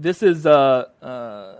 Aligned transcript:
this 0.00 0.22
is 0.22 0.46
uh, 0.46 0.86
uh, 1.02 1.56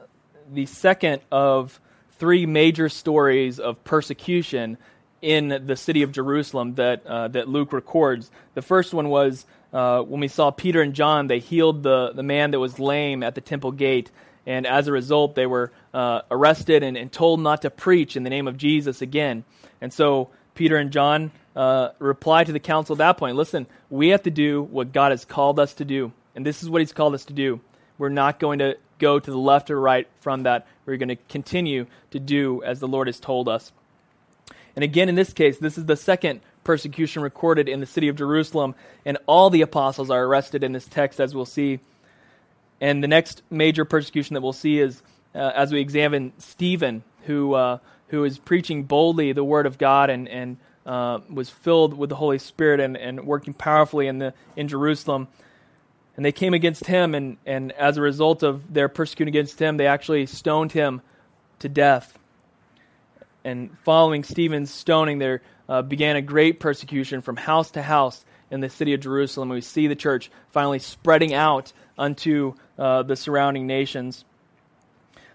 the 0.53 0.67
second 0.67 1.21
of 1.31 1.79
three 2.13 2.47
major 2.47 2.89
stories 2.89 3.61
of 3.61 3.83
persecution 3.85 4.79
in 5.21 5.63
the 5.67 5.77
city 5.77 6.03
of 6.03 6.13
Jerusalem 6.13 6.75
that, 6.77 7.07
uh, 7.07 7.29
that 7.29 7.49
Luke 7.49 7.73
records. 7.73 8.31
The 8.55 8.63
first 8.63 8.95
one 8.95 9.11
was 9.11 9.45
uh, 9.73 10.01
when 10.03 10.21
we 10.21 10.29
saw 10.29 10.51
Peter 10.51 10.81
and 10.81 10.95
John, 10.95 11.27
they 11.27 11.39
healed 11.39 11.83
the, 11.83 12.13
the 12.15 12.23
man 12.23 12.53
that 12.53 12.59
was 12.59 12.79
lame 12.79 13.23
at 13.23 13.35
the 13.35 13.43
temple 13.43 13.73
gate. 13.73 14.11
And 14.47 14.67
as 14.67 14.89
a 14.89 14.93
result, 14.93 15.35
they 15.35 15.47
were 15.47 15.71
uh, 15.93 16.23
arrested 16.31 16.83
and, 16.83 16.97
and, 16.97 17.13
told 17.13 17.41
not 17.41 17.63
to 17.63 17.71
preach 17.71 18.17
in 18.17 18.23
the 18.23 18.31
name 18.31 18.49
of 18.49 18.57
Jesus 18.57 19.03
again. 19.03 19.45
And 19.83 19.93
so 19.93 20.31
Peter 20.55 20.77
and 20.77 20.91
John 20.91 21.31
uh, 21.55 21.91
replied 21.99 22.47
to 22.47 22.53
the 22.53 22.61
council 22.61 22.95
at 22.95 22.99
that 22.99 23.19
point 23.19 23.37
listen, 23.37 23.67
we 23.91 24.09
have 24.09 24.23
to 24.23 24.31
do 24.31 24.63
what 24.63 24.93
God 24.93 25.11
has 25.11 25.27
called 25.27 25.61
us 25.61 25.75
to 25.75 25.85
do. 25.85 26.13
And 26.35 26.47
this 26.47 26.63
is 26.63 26.71
what 26.71 26.81
He's 26.81 26.93
called 26.93 27.15
us 27.15 27.27
to 27.27 27.35
do. 27.35 27.61
We're 28.01 28.09
not 28.09 28.41
going 28.41 28.61
to 28.61 28.79
go 28.99 29.19
to 29.19 29.31
the 29.31 29.37
left 29.37 29.71
or 29.71 29.79
right 29.79 30.09
from 30.21 30.45
that. 30.45 30.67
We're 30.87 30.97
going 30.97 31.11
to 31.11 31.17
continue 31.17 31.85
to 32.13 32.19
do 32.19 32.63
as 32.63 32.81
the 32.81 32.89
Lord 32.89 33.09
has 33.09 33.21
told 33.21 33.47
us. 33.47 33.73
And 34.75 34.83
again, 34.83 35.11
in 35.11 35.17
this 35.17 35.35
case, 35.35 35.59
this 35.59 35.77
is 35.77 35.85
the 35.85 35.97
second 35.97 36.41
persecution 36.65 37.21
recorded 37.21 37.69
in 37.69 37.81
the 37.81 37.85
city 37.85 38.09
of 38.09 38.17
Jerusalem, 38.17 38.75
and 39.05 39.19
all 39.27 39.51
the 39.51 39.61
apostles 39.61 40.09
are 40.11 40.25
arrested 40.25 40.65
in 40.65 40.73
this 40.73 40.87
text, 40.87 41.21
as 41.21 41.35
we'll 41.35 41.45
see. 41.45 41.79
And 42.81 43.05
the 43.05 43.09
next 43.09 43.43
major 43.51 43.85
persecution 43.85 44.33
that 44.33 44.41
we'll 44.41 44.55
see 44.55 44.81
is 44.81 45.03
uh, 45.35 45.53
as 45.55 45.71
we 45.71 45.81
examine 45.83 46.33
Stephen, 46.39 47.03
who, 47.27 47.53
uh, 47.53 47.79
who 48.09 48.25
is 48.25 48.39
preaching 48.39 48.85
boldly 48.85 49.33
the 49.33 49.45
word 49.45 49.67
of 49.67 49.77
God 49.77 50.09
and, 50.09 50.27
and 50.27 50.57
uh, 50.87 51.19
was 51.29 51.51
filled 51.51 51.93
with 51.93 52.09
the 52.09 52.17
Holy 52.17 52.39
Spirit 52.39 52.81
and, 52.81 52.97
and 52.97 53.27
working 53.27 53.53
powerfully 53.53 54.07
in, 54.07 54.21
the, 54.21 54.33
in 54.57 54.69
Jerusalem. 54.69 55.29
And 56.21 56.25
they 56.27 56.33
came 56.33 56.53
against 56.53 56.85
him, 56.85 57.15
and, 57.15 57.39
and 57.47 57.73
as 57.73 57.97
a 57.97 58.03
result 58.03 58.43
of 58.43 58.75
their 58.75 58.91
persecuting 58.91 59.33
against 59.33 59.59
him, 59.59 59.79
they 59.79 59.87
actually 59.87 60.27
stoned 60.27 60.71
him 60.71 61.01
to 61.61 61.69
death. 61.71 62.19
And 63.43 63.71
following 63.87 64.23
Stephen's 64.25 64.71
stoning, 64.71 65.19
there 65.19 65.41
uh, 65.67 65.81
began 65.81 66.17
a 66.17 66.21
great 66.21 66.61
persecution 66.61 67.23
from 67.23 67.39
house 67.39 67.71
to 67.71 67.81
house 67.81 68.23
in 68.51 68.61
the 68.61 68.69
city 68.69 68.93
of 68.93 69.01
Jerusalem. 69.01 69.49
We 69.49 69.63
see 69.63 69.87
the 69.87 69.97
church 69.97 70.31
finally 70.51 70.79
spreading 70.79 71.33
out 71.33 71.73
unto 71.97 72.53
uh, 72.79 73.03
the 73.03 73.17
surrounding 73.17 73.67
nations. 73.67 74.27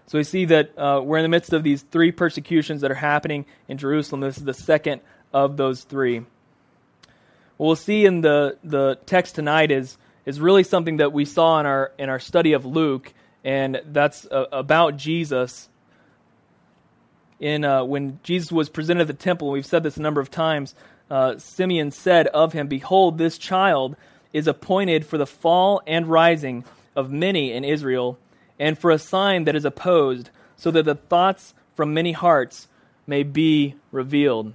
So 0.06 0.18
we 0.18 0.22
see 0.22 0.44
that 0.44 0.78
uh, 0.78 1.00
we're 1.02 1.18
in 1.18 1.24
the 1.24 1.28
midst 1.28 1.52
of 1.52 1.64
these 1.64 1.82
three 1.82 2.12
persecutions 2.12 2.82
that 2.82 2.92
are 2.92 2.94
happening 2.94 3.46
in 3.66 3.76
Jerusalem. 3.76 4.20
This 4.20 4.38
is 4.38 4.44
the 4.44 4.54
second 4.54 5.00
of 5.32 5.56
those 5.56 5.82
three. 5.82 6.20
What 7.56 7.66
we'll 7.66 7.74
see 7.74 8.06
in 8.06 8.20
the, 8.20 8.56
the 8.62 9.00
text 9.04 9.34
tonight 9.34 9.72
is, 9.72 9.98
is 10.26 10.40
really 10.40 10.64
something 10.64 10.98
that 10.98 11.12
we 11.12 11.24
saw 11.24 11.58
in 11.60 11.66
our, 11.66 11.92
in 11.98 12.10
our 12.10 12.18
study 12.20 12.52
of 12.52 12.66
Luke, 12.66 13.14
and 13.44 13.80
that's 13.86 14.26
uh, 14.26 14.46
about 14.52 14.96
Jesus 14.96 15.68
in 17.38 17.64
uh, 17.64 17.84
when 17.84 18.18
Jesus 18.22 18.50
was 18.50 18.68
presented 18.68 19.02
at 19.02 19.06
the 19.08 19.14
temple, 19.14 19.50
we've 19.50 19.66
said 19.66 19.82
this 19.82 19.96
a 19.96 20.02
number 20.02 20.20
of 20.20 20.30
times, 20.30 20.74
uh, 21.10 21.38
Simeon 21.38 21.90
said 21.90 22.26
of 22.28 22.52
him, 22.52 22.66
Behold, 22.66 23.18
this 23.18 23.38
child 23.38 23.96
is 24.32 24.46
appointed 24.46 25.06
for 25.06 25.18
the 25.18 25.26
fall 25.26 25.82
and 25.86 26.06
rising 26.06 26.64
of 26.94 27.10
many 27.10 27.52
in 27.52 27.64
Israel, 27.64 28.18
and 28.58 28.78
for 28.78 28.90
a 28.90 28.98
sign 28.98 29.44
that 29.44 29.56
is 29.56 29.64
opposed, 29.64 30.30
so 30.56 30.70
that 30.70 30.84
the 30.84 30.94
thoughts 30.94 31.54
from 31.74 31.92
many 31.92 32.12
hearts 32.12 32.68
may 33.06 33.22
be 33.22 33.74
revealed. 33.92 34.54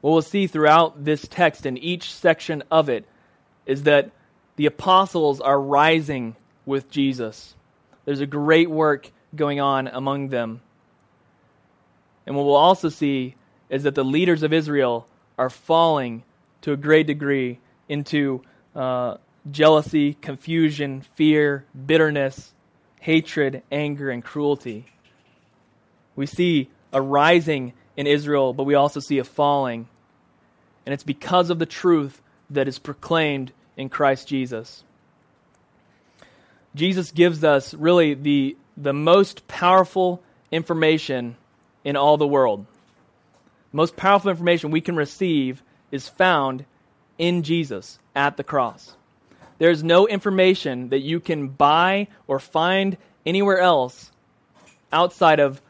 What 0.00 0.10
we'll 0.10 0.22
see 0.22 0.46
throughout 0.46 1.04
this 1.04 1.26
text 1.28 1.64
in 1.64 1.78
each 1.78 2.12
section 2.12 2.62
of 2.70 2.88
it 2.88 3.04
is 3.66 3.84
that 3.84 4.10
the 4.58 4.66
apostles 4.66 5.40
are 5.40 5.58
rising 5.58 6.34
with 6.66 6.90
Jesus. 6.90 7.54
There's 8.04 8.20
a 8.20 8.26
great 8.26 8.68
work 8.68 9.08
going 9.36 9.60
on 9.60 9.86
among 9.86 10.30
them. 10.30 10.60
And 12.26 12.34
what 12.34 12.44
we'll 12.44 12.56
also 12.56 12.88
see 12.88 13.36
is 13.70 13.84
that 13.84 13.94
the 13.94 14.04
leaders 14.04 14.42
of 14.42 14.52
Israel 14.52 15.06
are 15.38 15.48
falling 15.48 16.24
to 16.62 16.72
a 16.72 16.76
great 16.76 17.06
degree 17.06 17.60
into 17.88 18.42
uh, 18.74 19.18
jealousy, 19.48 20.14
confusion, 20.14 21.02
fear, 21.14 21.64
bitterness, 21.86 22.52
hatred, 22.98 23.62
anger, 23.70 24.10
and 24.10 24.24
cruelty. 24.24 24.86
We 26.16 26.26
see 26.26 26.68
a 26.92 27.00
rising 27.00 27.74
in 27.96 28.08
Israel, 28.08 28.52
but 28.52 28.64
we 28.64 28.74
also 28.74 28.98
see 28.98 29.18
a 29.18 29.24
falling. 29.24 29.86
And 30.84 30.92
it's 30.92 31.04
because 31.04 31.48
of 31.48 31.60
the 31.60 31.66
truth 31.66 32.20
that 32.50 32.66
is 32.66 32.80
proclaimed 32.80 33.52
in 33.78 33.88
Christ 33.88 34.28
Jesus. 34.28 34.84
Jesus 36.74 37.12
gives 37.12 37.42
us 37.44 37.72
really 37.72 38.12
the, 38.12 38.56
the 38.76 38.92
most 38.92 39.48
powerful 39.48 40.22
information 40.50 41.36
in 41.84 41.96
all 41.96 42.18
the 42.18 42.26
world. 42.26 42.66
The 43.70 43.76
most 43.76 43.96
powerful 43.96 44.30
information 44.30 44.70
we 44.70 44.80
can 44.80 44.96
receive 44.96 45.62
is 45.90 46.08
found 46.08 46.66
in 47.16 47.42
Jesus 47.42 47.98
at 48.14 48.36
the 48.36 48.44
cross. 48.44 48.96
There's 49.58 49.82
no 49.82 50.06
information 50.06 50.90
that 50.90 51.00
you 51.00 51.20
can 51.20 51.48
buy 51.48 52.08
or 52.26 52.38
find 52.38 52.96
anywhere 53.24 53.58
else 53.58 54.10
outside 54.92 55.40
of 55.40 55.62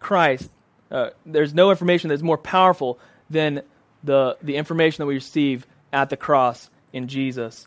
Christ. 0.00 0.50
Uh, 0.90 1.10
there's 1.24 1.54
no 1.54 1.70
information 1.70 2.08
that's 2.08 2.22
more 2.22 2.38
powerful 2.38 2.98
than 3.30 3.62
the, 4.02 4.36
the 4.42 4.56
information 4.56 5.02
that 5.02 5.06
we 5.06 5.14
receive 5.14 5.66
at 5.92 6.10
the 6.10 6.16
cross 6.16 6.68
in 6.94 7.08
Jesus. 7.08 7.66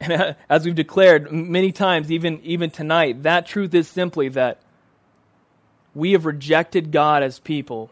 And 0.00 0.34
as 0.48 0.64
we've 0.64 0.74
declared 0.74 1.30
many 1.30 1.72
times, 1.72 2.10
even, 2.10 2.40
even 2.42 2.70
tonight, 2.70 3.22
that 3.22 3.46
truth 3.46 3.74
is 3.74 3.86
simply 3.86 4.30
that 4.30 4.60
we 5.94 6.12
have 6.12 6.26
rejected 6.26 6.90
God 6.90 7.22
as 7.22 7.38
people 7.38 7.90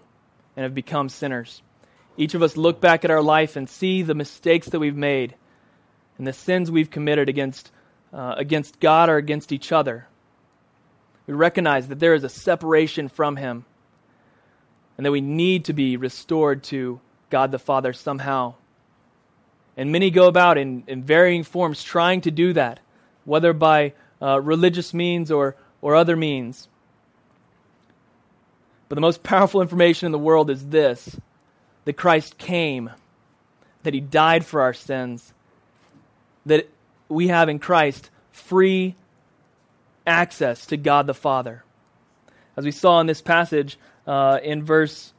and 0.56 0.65
have 0.65 0.75
become 0.75 1.09
sinners. 1.09 1.62
Each 2.17 2.34
of 2.34 2.43
us 2.43 2.56
look 2.56 2.81
back 2.81 3.05
at 3.05 3.11
our 3.11 3.23
life 3.23 3.56
and 3.56 3.69
see 3.69 4.03
the 4.03 4.15
mistakes 4.15 4.69
that 4.71 4.81
we've 4.81 4.97
made 4.97 5.34
and 6.19 6.27
the 6.27 6.33
sins 6.33 6.71
we've 6.71 6.91
committed 6.91 7.28
against, 7.28 7.71
uh, 8.12 8.34
against 8.37 8.81
God 8.81 9.09
or 9.09 9.17
against 9.17 9.53
each 9.53 9.73
other. 9.73 10.06
We 11.27 11.34
recognize 11.34 11.89
that 11.89 11.99
there 11.99 12.15
is 12.15 12.25
a 12.25 12.28
separation 12.28 13.09
from 13.09 13.37
Him 13.37 13.65
and 14.97 15.05
that 15.05 15.11
we 15.11 15.21
need 15.21 15.67
to 15.67 15.73
be 15.73 15.97
restored 15.97 16.62
to 16.65 17.00
God 17.31 17.50
the 17.50 17.59
Father 17.59 17.93
somehow. 17.93 18.55
And 19.77 19.91
many 19.91 20.11
go 20.11 20.29
about 20.29 20.59
in, 20.59 20.85
in 20.87 21.03
varying 21.03 21.43
forms 21.43 21.83
trying 21.83 22.21
to 22.23 22.31
do 22.31 22.53
that, 22.53 22.81
whether 23.25 23.53
by 23.53 23.93
uh, 24.23 24.41
religious 24.41 24.95
means 24.95 25.31
or, 25.31 25.57
or 25.83 25.95
other 25.97 26.17
means. 26.17 26.69
But 28.89 28.95
the 28.95 29.01
most 29.01 29.23
powerful 29.23 29.62
information 29.62 30.07
in 30.07 30.12
the 30.12 30.19
world 30.19 30.51
is 30.51 30.69
this 30.69 31.17
that 31.85 31.95
Christ 31.95 32.39
came, 32.39 32.91
that 33.83 33.93
he 33.93 34.01
died 34.01 34.47
for 34.47 34.62
our 34.62 34.73
sins, 34.73 35.35
that 36.47 36.69
we 37.09 37.29
have 37.29 37.49
in 37.49 37.59
Christ 37.59 38.11
free 38.33 38.95
access 40.06 40.67
to 40.67 40.77
God 40.77 41.06
the 41.06 41.15
Father. 41.15 41.65
As 42.56 42.65
we 42.65 42.71
saw 42.71 43.01
in 43.01 43.06
this 43.06 43.21
passage 43.21 43.79
uh, 44.06 44.39
in 44.43 44.65
verse 44.65 45.12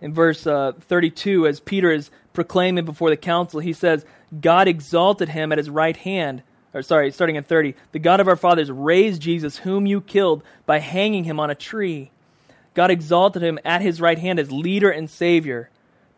in 0.00 0.14
verse 0.14 0.46
uh, 0.46 0.72
32, 0.78 1.46
as 1.46 1.58
Peter 1.58 1.90
is 1.90 2.10
proclaiming 2.38 2.84
before 2.84 3.10
the 3.10 3.16
council, 3.16 3.58
he 3.58 3.72
says, 3.72 4.06
God 4.40 4.68
exalted 4.68 5.28
him 5.28 5.50
at 5.50 5.58
his 5.58 5.68
right 5.68 5.96
hand. 5.96 6.44
Or 6.72 6.82
sorry, 6.82 7.10
starting 7.10 7.36
at 7.36 7.48
30, 7.48 7.74
the 7.90 7.98
God 7.98 8.20
of 8.20 8.28
our 8.28 8.36
fathers 8.36 8.70
raised 8.70 9.20
Jesus, 9.20 9.56
whom 9.56 9.86
you 9.86 10.00
killed 10.00 10.44
by 10.64 10.78
hanging 10.78 11.24
him 11.24 11.40
on 11.40 11.50
a 11.50 11.56
tree. 11.56 12.12
God 12.74 12.92
exalted 12.92 13.42
him 13.42 13.58
at 13.64 13.82
his 13.82 14.00
right 14.00 14.20
hand 14.20 14.38
as 14.38 14.52
leader 14.52 14.88
and 14.88 15.10
savior 15.10 15.68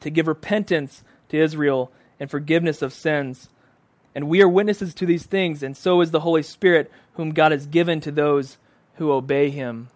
to 0.00 0.10
give 0.10 0.28
repentance 0.28 1.03
to 1.31 1.38
Israel 1.38 1.91
and 2.19 2.31
forgiveness 2.31 2.82
of 2.82 2.92
sins. 2.92 3.48
And 4.14 4.28
we 4.28 4.42
are 4.42 4.48
witnesses 4.48 4.92
to 4.97 5.06
these 5.06 5.25
things, 5.25 5.62
and 5.62 5.75
so 5.75 6.02
is 6.02 6.10
the 6.10 6.20
Holy 6.20 6.42
Spirit, 6.42 6.92
whom 7.14 7.31
God 7.31 7.50
has 7.52 7.64
given 7.64 7.99
to 8.02 8.11
those 8.11 8.58
who 8.96 9.11
obey 9.11 9.49
him. 9.49 9.88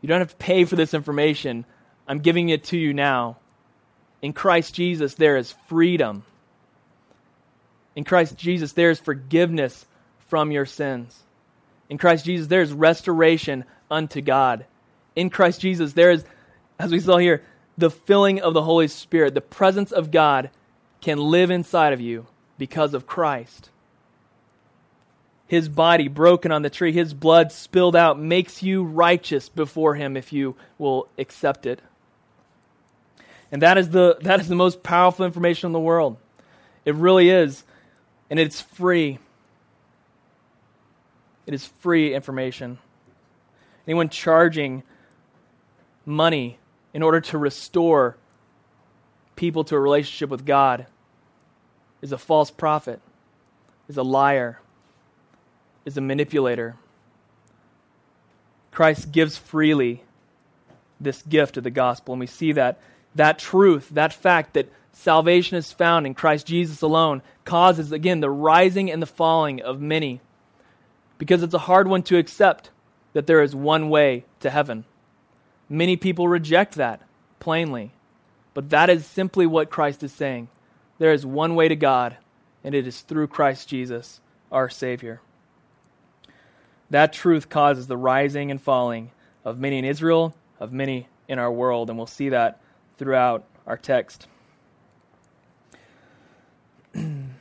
You 0.00 0.08
don't 0.08 0.20
have 0.20 0.30
to 0.30 0.36
pay 0.36 0.64
for 0.64 0.76
this 0.76 0.94
information. 0.94 1.66
I'm 2.08 2.20
giving 2.20 2.48
it 2.48 2.64
to 2.64 2.78
you 2.78 2.94
now. 2.94 3.36
In 4.24 4.32
Christ 4.32 4.74
Jesus, 4.74 5.16
there 5.16 5.36
is 5.36 5.54
freedom. 5.66 6.22
In 7.94 8.04
Christ 8.04 8.38
Jesus, 8.38 8.72
there 8.72 8.88
is 8.88 8.98
forgiveness 8.98 9.84
from 10.28 10.50
your 10.50 10.64
sins. 10.64 11.24
In 11.90 11.98
Christ 11.98 12.24
Jesus, 12.24 12.46
there 12.46 12.62
is 12.62 12.72
restoration 12.72 13.66
unto 13.90 14.22
God. 14.22 14.64
In 15.14 15.28
Christ 15.28 15.60
Jesus, 15.60 15.92
there 15.92 16.10
is, 16.10 16.24
as 16.78 16.90
we 16.90 17.00
saw 17.00 17.18
here, 17.18 17.42
the 17.76 17.90
filling 17.90 18.40
of 18.40 18.54
the 18.54 18.62
Holy 18.62 18.88
Spirit. 18.88 19.34
The 19.34 19.42
presence 19.42 19.92
of 19.92 20.10
God 20.10 20.48
can 21.02 21.18
live 21.18 21.50
inside 21.50 21.92
of 21.92 22.00
you 22.00 22.26
because 22.56 22.94
of 22.94 23.06
Christ. 23.06 23.68
His 25.46 25.68
body 25.68 26.08
broken 26.08 26.50
on 26.50 26.62
the 26.62 26.70
tree, 26.70 26.92
his 26.92 27.12
blood 27.12 27.52
spilled 27.52 27.94
out, 27.94 28.18
makes 28.18 28.62
you 28.62 28.84
righteous 28.84 29.50
before 29.50 29.96
him 29.96 30.16
if 30.16 30.32
you 30.32 30.56
will 30.78 31.08
accept 31.18 31.66
it. 31.66 31.82
And 33.54 33.62
that 33.62 33.78
is 33.78 33.88
the, 33.88 34.16
that 34.22 34.40
is 34.40 34.48
the 34.48 34.56
most 34.56 34.82
powerful 34.82 35.24
information 35.24 35.68
in 35.68 35.72
the 35.72 35.78
world. 35.78 36.16
It 36.84 36.96
really 36.96 37.30
is. 37.30 37.62
And 38.28 38.40
it's 38.40 38.60
free. 38.60 39.20
It 41.46 41.54
is 41.54 41.64
free 41.64 42.12
information. 42.12 42.78
Anyone 43.86 44.08
charging 44.08 44.82
money 46.04 46.58
in 46.92 47.04
order 47.04 47.20
to 47.20 47.38
restore 47.38 48.16
people 49.36 49.62
to 49.62 49.76
a 49.76 49.80
relationship 49.80 50.30
with 50.30 50.44
God 50.44 50.86
is 52.02 52.10
a 52.10 52.18
false 52.18 52.50
prophet, 52.50 53.00
is 53.88 53.96
a 53.96 54.02
liar, 54.02 54.58
is 55.84 55.96
a 55.96 56.00
manipulator. 56.00 56.74
Christ 58.72 59.12
gives 59.12 59.38
freely 59.38 60.02
this 61.00 61.22
gift 61.22 61.56
of 61.56 61.62
the 61.62 61.70
gospel, 61.70 62.14
and 62.14 62.20
we 62.20 62.26
see 62.26 62.50
that 62.50 62.80
that 63.14 63.38
truth, 63.38 63.88
that 63.90 64.12
fact 64.12 64.54
that 64.54 64.70
salvation 64.92 65.56
is 65.56 65.72
found 65.72 66.06
in 66.06 66.14
Christ 66.14 66.46
Jesus 66.46 66.82
alone, 66.82 67.22
causes, 67.44 67.92
again, 67.92 68.20
the 68.20 68.30
rising 68.30 68.90
and 68.90 69.02
the 69.02 69.06
falling 69.06 69.60
of 69.60 69.80
many. 69.80 70.20
Because 71.18 71.42
it's 71.42 71.54
a 71.54 71.58
hard 71.58 71.88
one 71.88 72.02
to 72.04 72.18
accept 72.18 72.70
that 73.12 73.26
there 73.26 73.42
is 73.42 73.54
one 73.54 73.88
way 73.88 74.24
to 74.40 74.50
heaven. 74.50 74.84
Many 75.68 75.96
people 75.96 76.28
reject 76.28 76.74
that 76.74 77.00
plainly. 77.40 77.92
But 78.54 78.70
that 78.70 78.88
is 78.88 79.06
simply 79.06 79.46
what 79.46 79.70
Christ 79.70 80.02
is 80.02 80.12
saying. 80.12 80.48
There 80.98 81.12
is 81.12 81.26
one 81.26 81.54
way 81.54 81.68
to 81.68 81.76
God, 81.76 82.16
and 82.62 82.74
it 82.74 82.86
is 82.86 83.00
through 83.00 83.26
Christ 83.26 83.68
Jesus, 83.68 84.20
our 84.52 84.68
Savior. 84.68 85.20
That 86.90 87.12
truth 87.12 87.48
causes 87.48 87.86
the 87.86 87.96
rising 87.96 88.50
and 88.50 88.62
falling 88.62 89.10
of 89.44 89.58
many 89.58 89.78
in 89.78 89.84
Israel, 89.84 90.36
of 90.60 90.72
many 90.72 91.08
in 91.26 91.38
our 91.38 91.50
world, 91.50 91.90
and 91.90 91.98
we'll 91.98 92.06
see 92.06 92.28
that 92.28 92.60
throughout 92.98 93.44
our 93.66 93.76
text. 93.76 94.26
in 96.94 97.34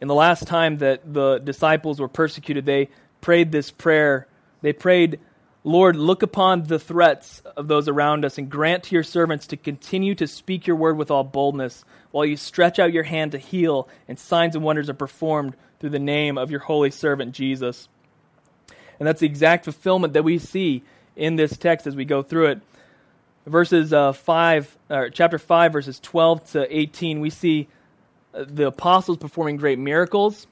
the 0.00 0.14
last 0.14 0.46
time 0.46 0.78
that 0.78 1.12
the 1.12 1.38
disciples 1.38 2.00
were 2.00 2.08
persecuted, 2.08 2.66
they 2.66 2.88
prayed 3.20 3.52
this 3.52 3.70
prayer. 3.70 4.26
They 4.62 4.72
prayed, 4.72 5.20
Lord, 5.64 5.96
look 5.96 6.22
upon 6.22 6.64
the 6.64 6.78
threats 6.78 7.42
of 7.56 7.68
those 7.68 7.88
around 7.88 8.24
us 8.24 8.38
and 8.38 8.50
grant 8.50 8.84
to 8.84 8.94
your 8.94 9.02
servants 9.02 9.48
to 9.48 9.56
continue 9.56 10.14
to 10.16 10.26
speak 10.26 10.66
your 10.66 10.76
word 10.76 10.96
with 10.96 11.10
all 11.10 11.24
boldness 11.24 11.84
while 12.10 12.24
you 12.24 12.36
stretch 12.36 12.78
out 12.78 12.92
your 12.92 13.02
hand 13.02 13.32
to 13.32 13.38
heal 13.38 13.88
and 14.08 14.18
signs 14.18 14.54
and 14.54 14.64
wonders 14.64 14.88
are 14.88 14.94
performed 14.94 15.54
through 15.80 15.90
the 15.90 15.98
name 15.98 16.38
of 16.38 16.50
your 16.50 16.60
holy 16.60 16.90
servant 16.90 17.32
Jesus. 17.32 17.88
And 18.98 19.06
that's 19.06 19.20
the 19.20 19.26
exact 19.26 19.64
fulfillment 19.64 20.14
that 20.14 20.24
we 20.24 20.38
see 20.38 20.82
in 21.14 21.36
this 21.36 21.56
text 21.56 21.86
as 21.86 21.96
we 21.96 22.04
go 22.04 22.22
through 22.22 22.46
it 22.46 22.60
verses 23.46 23.92
uh, 23.92 24.12
5, 24.12 24.78
or 24.90 25.10
chapter 25.10 25.38
5, 25.38 25.72
verses 25.72 26.00
12 26.00 26.52
to 26.52 26.76
18, 26.76 27.20
we 27.20 27.30
see 27.30 27.68
uh, 28.34 28.44
the 28.46 28.66
apostles 28.66 29.18
performing 29.18 29.56
great 29.56 29.78
miracles, 29.78 30.46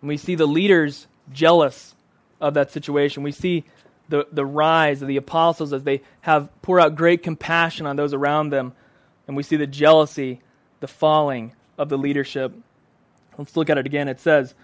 and 0.00 0.08
we 0.08 0.16
see 0.16 0.34
the 0.34 0.46
leaders 0.46 1.06
jealous 1.32 1.94
of 2.40 2.54
that 2.54 2.70
situation. 2.70 3.22
We 3.22 3.32
see 3.32 3.64
the, 4.08 4.26
the 4.30 4.44
rise 4.44 5.02
of 5.02 5.08
the 5.08 5.16
apostles 5.16 5.72
as 5.72 5.84
they 5.84 6.02
have 6.20 6.48
pour 6.62 6.78
out 6.78 6.94
great 6.94 7.22
compassion 7.22 7.86
on 7.86 7.96
those 7.96 8.14
around 8.14 8.50
them, 8.50 8.72
and 9.26 9.36
we 9.36 9.42
see 9.42 9.56
the 9.56 9.66
jealousy, 9.66 10.40
the 10.80 10.88
falling 10.88 11.52
of 11.78 11.88
the 11.88 11.98
leadership. 11.98 12.52
Let's 13.38 13.56
look 13.56 13.70
at 13.70 13.78
it 13.78 13.86
again. 13.86 14.08
It 14.08 14.20
says, 14.20 14.54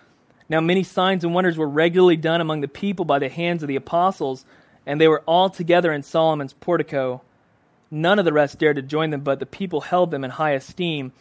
Now 0.48 0.60
many 0.60 0.82
signs 0.82 1.24
and 1.24 1.34
wonders 1.34 1.56
were 1.56 1.68
regularly 1.68 2.16
done 2.16 2.40
among 2.40 2.60
the 2.60 2.68
people 2.68 3.04
by 3.04 3.18
the 3.18 3.28
hands 3.28 3.62
of 3.62 3.68
the 3.68 3.76
apostles, 3.76 4.44
and 4.86 5.00
they 5.00 5.08
were 5.08 5.22
all 5.26 5.50
together 5.50 5.92
in 5.92 6.02
Solomon's 6.02 6.52
portico. 6.52 7.22
None 7.90 8.18
of 8.18 8.24
the 8.24 8.32
rest 8.32 8.58
dared 8.58 8.76
to 8.76 8.82
join 8.82 9.10
them, 9.10 9.22
but 9.22 9.40
the 9.40 9.46
people 9.46 9.80
held 9.80 10.10
them 10.10 10.24
in 10.24 10.30
high 10.30 10.52
esteem. 10.52 11.12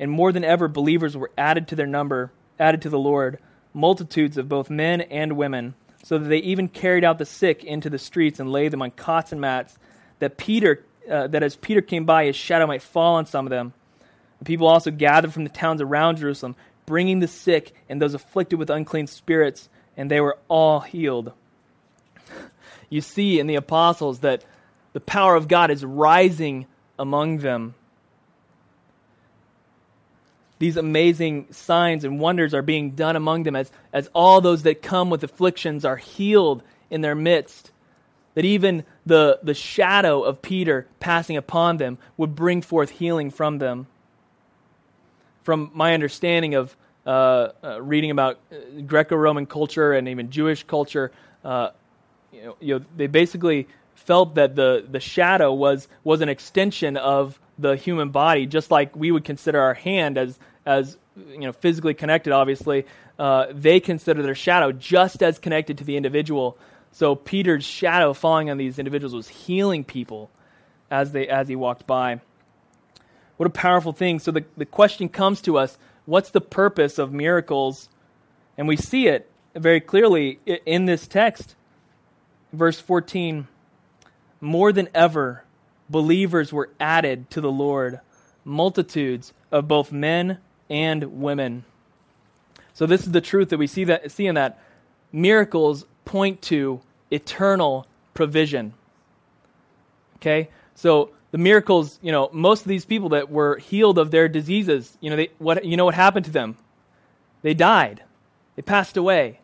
And 0.00 0.10
more 0.10 0.32
than 0.32 0.44
ever, 0.44 0.68
believers 0.68 1.16
were 1.16 1.30
added 1.38 1.68
to 1.68 1.76
their 1.76 1.86
number, 1.86 2.32
added 2.58 2.82
to 2.82 2.88
the 2.88 2.98
Lord, 2.98 3.38
multitudes 3.72 4.36
of 4.36 4.48
both 4.48 4.68
men 4.68 5.00
and 5.02 5.36
women, 5.36 5.74
so 6.02 6.18
that 6.18 6.28
they 6.28 6.38
even 6.38 6.68
carried 6.68 7.04
out 7.04 7.18
the 7.18 7.24
sick 7.24 7.62
into 7.62 7.88
the 7.88 7.98
streets 7.98 8.40
and 8.40 8.50
laid 8.50 8.72
them 8.72 8.82
on 8.82 8.90
cots 8.90 9.32
and 9.32 9.40
mats, 9.40 9.78
that 10.18 10.36
Peter, 10.36 10.84
uh, 11.08 11.28
that 11.28 11.42
as 11.42 11.56
Peter 11.56 11.80
came 11.80 12.04
by, 12.04 12.24
his 12.24 12.36
shadow 12.36 12.66
might 12.66 12.82
fall 12.82 13.14
on 13.14 13.26
some 13.26 13.46
of 13.46 13.50
them. 13.50 13.72
The 14.40 14.44
people 14.44 14.66
also 14.66 14.90
gathered 14.90 15.32
from 15.32 15.44
the 15.44 15.50
towns 15.50 15.80
around 15.80 16.16
Jerusalem, 16.16 16.56
bringing 16.84 17.20
the 17.20 17.28
sick 17.28 17.72
and 17.88 18.02
those 18.02 18.14
afflicted 18.14 18.58
with 18.58 18.70
unclean 18.70 19.06
spirits, 19.06 19.68
and 19.96 20.10
they 20.10 20.20
were 20.20 20.38
all 20.48 20.80
healed. 20.80 21.32
You 22.88 23.00
see 23.00 23.38
in 23.38 23.46
the 23.46 23.54
apostles 23.54 24.18
that 24.20 24.44
the 24.92 25.00
power 25.00 25.34
of 25.36 25.48
God 25.48 25.70
is 25.70 25.84
rising 25.84 26.66
among 26.98 27.38
them. 27.38 27.74
These 30.58 30.76
amazing 30.76 31.48
signs 31.50 32.04
and 32.04 32.20
wonders 32.20 32.54
are 32.54 32.62
being 32.62 32.92
done 32.92 33.16
among 33.16 33.42
them 33.42 33.56
as, 33.56 33.72
as 33.92 34.08
all 34.14 34.40
those 34.40 34.62
that 34.62 34.80
come 34.80 35.10
with 35.10 35.24
afflictions 35.24 35.84
are 35.84 35.96
healed 35.96 36.62
in 36.88 37.00
their 37.00 37.16
midst. 37.16 37.72
That 38.34 38.44
even 38.44 38.84
the, 39.04 39.40
the 39.42 39.54
shadow 39.54 40.22
of 40.22 40.40
Peter 40.40 40.86
passing 41.00 41.36
upon 41.36 41.78
them 41.78 41.98
would 42.16 42.36
bring 42.36 42.62
forth 42.62 42.90
healing 42.90 43.30
from 43.30 43.58
them. 43.58 43.88
From 45.42 45.72
my 45.74 45.94
understanding 45.94 46.54
of 46.54 46.76
uh, 47.04 47.48
uh, 47.64 47.82
reading 47.82 48.12
about 48.12 48.38
uh, 48.52 48.82
Greco 48.82 49.16
Roman 49.16 49.46
culture 49.46 49.92
and 49.92 50.06
even 50.06 50.30
Jewish 50.30 50.62
culture, 50.62 51.10
uh, 51.44 51.70
you 52.32 52.42
know, 52.44 52.56
you 52.60 52.78
know, 52.78 52.84
they 52.96 53.08
basically 53.08 53.66
felt 53.94 54.34
that 54.34 54.56
the, 54.56 54.84
the 54.88 55.00
shadow 55.00 55.52
was, 55.52 55.88
was 56.04 56.20
an 56.20 56.28
extension 56.28 56.96
of 56.96 57.38
the 57.58 57.76
human 57.76 58.10
body, 58.10 58.46
just 58.46 58.70
like 58.70 58.94
we 58.96 59.10
would 59.10 59.24
consider 59.24 59.60
our 59.60 59.74
hand 59.74 60.18
as, 60.18 60.38
as 60.66 60.96
you 61.16 61.40
know, 61.40 61.52
physically 61.52 61.94
connected, 61.94 62.32
obviously. 62.32 62.86
Uh, 63.18 63.46
they 63.52 63.80
consider 63.80 64.22
their 64.22 64.34
shadow 64.34 64.72
just 64.72 65.22
as 65.22 65.38
connected 65.38 65.78
to 65.78 65.84
the 65.84 65.96
individual. 65.96 66.58
So 66.92 67.14
Peter's 67.14 67.64
shadow 67.64 68.12
falling 68.12 68.50
on 68.50 68.56
these 68.56 68.78
individuals 68.78 69.14
was 69.14 69.28
healing 69.28 69.84
people 69.84 70.30
as, 70.90 71.12
they, 71.12 71.28
as 71.28 71.48
he 71.48 71.56
walked 71.56 71.86
by. 71.86 72.20
What 73.36 73.46
a 73.46 73.50
powerful 73.50 73.92
thing. 73.92 74.18
So 74.18 74.30
the, 74.30 74.44
the 74.56 74.66
question 74.66 75.08
comes 75.08 75.40
to 75.42 75.58
us 75.58 75.78
what's 76.04 76.30
the 76.30 76.40
purpose 76.40 76.98
of 76.98 77.12
miracles? 77.12 77.88
And 78.58 78.68
we 78.68 78.76
see 78.76 79.06
it 79.06 79.30
very 79.54 79.80
clearly 79.80 80.40
in 80.66 80.86
this 80.86 81.06
text. 81.06 81.54
Verse 82.52 82.78
14 82.78 83.48
more 84.42 84.72
than 84.72 84.88
ever, 84.92 85.44
believers 85.88 86.52
were 86.52 86.68
added 86.80 87.30
to 87.30 87.40
the 87.40 87.50
Lord, 87.50 88.00
multitudes 88.44 89.32
of 89.52 89.68
both 89.68 89.92
men 89.92 90.38
and 90.68 91.20
women. 91.20 91.64
So 92.74 92.84
this 92.84 93.06
is 93.06 93.12
the 93.12 93.20
truth 93.20 93.50
that 93.50 93.58
we 93.58 93.68
see 93.68 93.84
that 93.84 94.10
see 94.10 94.26
in 94.26 94.34
that 94.34 94.58
miracles 95.12 95.86
point 96.04 96.42
to 96.42 96.80
eternal 97.10 97.86
provision. 98.14 98.74
Okay? 100.16 100.48
So 100.74 101.10
the 101.30 101.38
miracles, 101.38 102.00
you 102.02 102.10
know, 102.10 102.28
most 102.32 102.62
of 102.62 102.68
these 102.68 102.84
people 102.84 103.10
that 103.10 103.30
were 103.30 103.58
healed 103.58 103.98
of 103.98 104.10
their 104.10 104.28
diseases, 104.28 104.98
you 105.00 105.08
know, 105.08 105.16
they, 105.16 105.30
what 105.38 105.64
you 105.64 105.76
know 105.76 105.84
what 105.84 105.94
happened 105.94 106.24
to 106.24 106.32
them? 106.32 106.56
They 107.42 107.54
died. 107.54 108.02
They 108.56 108.62
passed 108.62 108.96
away. 108.96 109.38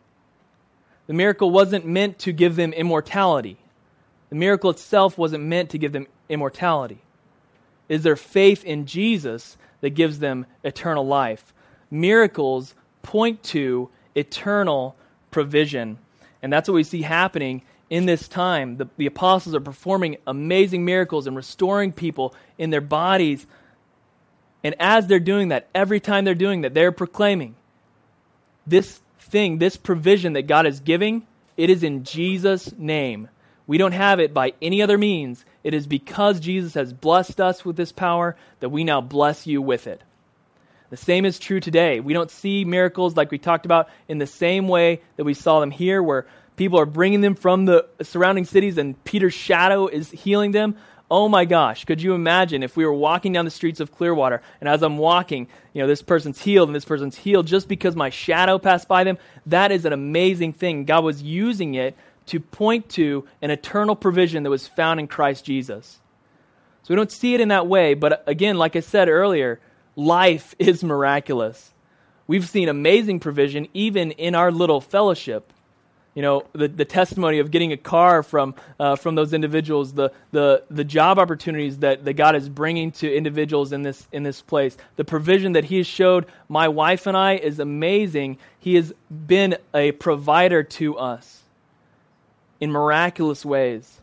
The 1.07 1.13
miracle 1.13 1.51
wasn't 1.51 1.85
meant 1.85 2.19
to 2.19 2.33
give 2.33 2.57
them 2.57 2.73
immortality. 2.73 3.57
The 4.29 4.35
miracle 4.35 4.69
itself 4.69 5.17
wasn't 5.17 5.43
meant 5.43 5.71
to 5.71 5.77
give 5.77 5.91
them 5.91 6.07
immortality. 6.29 7.01
It 7.87 7.95
is 7.95 8.03
their 8.03 8.15
faith 8.15 8.63
in 8.63 8.85
Jesus 8.85 9.57
that 9.81 9.91
gives 9.91 10.19
them 10.19 10.45
eternal 10.63 11.05
life. 11.05 11.53
Miracles 11.89 12.75
point 13.01 13.41
to 13.43 13.89
eternal 14.15 14.95
provision. 15.31 15.97
And 16.41 16.53
that's 16.53 16.69
what 16.69 16.75
we 16.75 16.83
see 16.83 17.01
happening 17.01 17.63
in 17.89 18.05
this 18.05 18.27
time. 18.27 18.77
The, 18.77 18.87
the 18.97 19.07
apostles 19.07 19.55
are 19.55 19.59
performing 19.59 20.17
amazing 20.27 20.85
miracles 20.85 21.27
and 21.27 21.35
restoring 21.35 21.91
people 21.91 22.35
in 22.57 22.69
their 22.69 22.81
bodies. 22.81 23.47
And 24.63 24.75
as 24.79 25.07
they're 25.07 25.19
doing 25.19 25.49
that, 25.49 25.67
every 25.73 25.99
time 25.99 26.25
they're 26.25 26.35
doing 26.35 26.61
that, 26.61 26.73
they're 26.73 26.91
proclaiming 26.91 27.55
this 28.67 28.99
thing, 29.19 29.57
this 29.57 29.77
provision 29.77 30.33
that 30.33 30.43
God 30.43 30.65
is 30.67 30.79
giving, 30.79 31.25
it 31.57 31.69
is 31.69 31.83
in 31.83 32.03
Jesus' 32.03 32.73
name. 32.77 33.29
We 33.69 33.77
don't 33.77 33.91
have 33.91 34.19
it 34.19 34.33
by 34.33 34.53
any 34.63 34.81
other 34.81 34.97
means. 34.97 35.45
It 35.63 35.75
is 35.75 35.85
because 35.85 36.39
Jesus 36.39 36.73
has 36.73 36.91
blessed 36.91 37.39
us 37.39 37.63
with 37.63 37.75
this 37.75 37.91
power 37.91 38.35
that 38.61 38.69
we 38.69 38.83
now 38.83 38.99
bless 38.99 39.45
you 39.45 39.61
with 39.61 39.85
it. 39.85 40.01
The 40.89 40.97
same 40.97 41.23
is 41.23 41.37
true 41.37 41.59
today. 41.59 41.99
We 41.99 42.13
don't 42.13 42.31
see 42.31 42.65
miracles 42.65 43.15
like 43.15 43.29
we 43.29 43.37
talked 43.37 43.67
about 43.67 43.87
in 44.07 44.17
the 44.17 44.25
same 44.25 44.67
way 44.69 45.01
that 45.17 45.23
we 45.23 45.35
saw 45.35 45.59
them 45.59 45.69
here, 45.69 46.01
where 46.01 46.25
people 46.55 46.79
are 46.79 46.87
bringing 46.87 47.21
them 47.21 47.35
from 47.35 47.65
the 47.65 47.85
surrounding 48.01 48.45
cities 48.45 48.79
and 48.79 49.01
Peter's 49.03 49.35
shadow 49.35 49.85
is 49.85 50.09
healing 50.09 50.49
them. 50.49 50.75
Oh 51.11 51.29
my 51.29 51.45
gosh, 51.45 51.85
could 51.85 52.01
you 52.01 52.15
imagine 52.15 52.63
if 52.63 52.75
we 52.75 52.87
were 52.87 52.93
walking 52.93 53.33
down 53.33 53.45
the 53.45 53.51
streets 53.51 53.79
of 53.79 53.95
Clearwater 53.95 54.41
and 54.59 54.67
as 54.67 54.81
I'm 54.81 54.97
walking, 54.97 55.47
you 55.73 55.83
know, 55.83 55.87
this 55.87 56.01
person's 56.01 56.41
healed 56.41 56.69
and 56.69 56.75
this 56.75 56.85
person's 56.85 57.15
healed 57.15 57.45
just 57.45 57.67
because 57.67 57.95
my 57.95 58.09
shadow 58.09 58.57
passed 58.57 58.87
by 58.87 59.03
them? 59.03 59.19
That 59.45 59.71
is 59.71 59.85
an 59.85 59.93
amazing 59.93 60.53
thing. 60.53 60.85
God 60.85 61.03
was 61.03 61.21
using 61.21 61.75
it 61.75 61.95
to 62.29 62.39
point 62.39 62.89
to 62.89 63.27
an 63.41 63.51
eternal 63.51 63.95
provision 63.95 64.43
that 64.43 64.49
was 64.49 64.67
found 64.67 64.99
in 64.99 65.07
Christ 65.07 65.45
Jesus. 65.45 65.99
So 66.83 66.93
we 66.93 66.95
don't 66.95 67.11
see 67.11 67.33
it 67.33 67.41
in 67.41 67.49
that 67.49 67.67
way, 67.67 67.93
but 67.93 68.23
again, 68.27 68.57
like 68.57 68.75
I 68.75 68.79
said 68.79 69.09
earlier, 69.09 69.59
life 69.95 70.55
is 70.59 70.83
miraculous. 70.83 71.73
We've 72.27 72.47
seen 72.47 72.69
amazing 72.69 73.19
provision 73.19 73.67
even 73.73 74.11
in 74.11 74.35
our 74.35 74.51
little 74.51 74.81
fellowship. 74.81 75.51
You 76.13 76.21
know, 76.21 76.45
the, 76.53 76.67
the 76.67 76.85
testimony 76.85 77.39
of 77.39 77.49
getting 77.49 77.71
a 77.71 77.77
car 77.77 78.23
from, 78.23 78.55
uh, 78.79 78.95
from 78.95 79.15
those 79.15 79.33
individuals, 79.33 79.93
the, 79.93 80.11
the, 80.31 80.63
the 80.69 80.83
job 80.83 81.17
opportunities 81.17 81.79
that, 81.79 82.05
that 82.05 82.13
God 82.13 82.35
is 82.35 82.49
bringing 82.49 82.91
to 82.93 83.11
individuals 83.11 83.71
in 83.71 83.83
this, 83.83 84.07
in 84.11 84.23
this 84.23 84.41
place, 84.41 84.75
the 84.95 85.05
provision 85.05 85.53
that 85.53 85.65
He 85.65 85.77
has 85.77 85.87
showed 85.87 86.25
my 86.47 86.67
wife 86.67 87.07
and 87.07 87.15
I 87.15 87.35
is 87.35 87.59
amazing. 87.59 88.37
He 88.59 88.75
has 88.75 88.93
been 89.09 89.57
a 89.73 89.91
provider 89.93 90.63
to 90.63 90.97
us 90.97 91.38
in 92.59 92.71
miraculous 92.71 93.45
ways. 93.45 93.99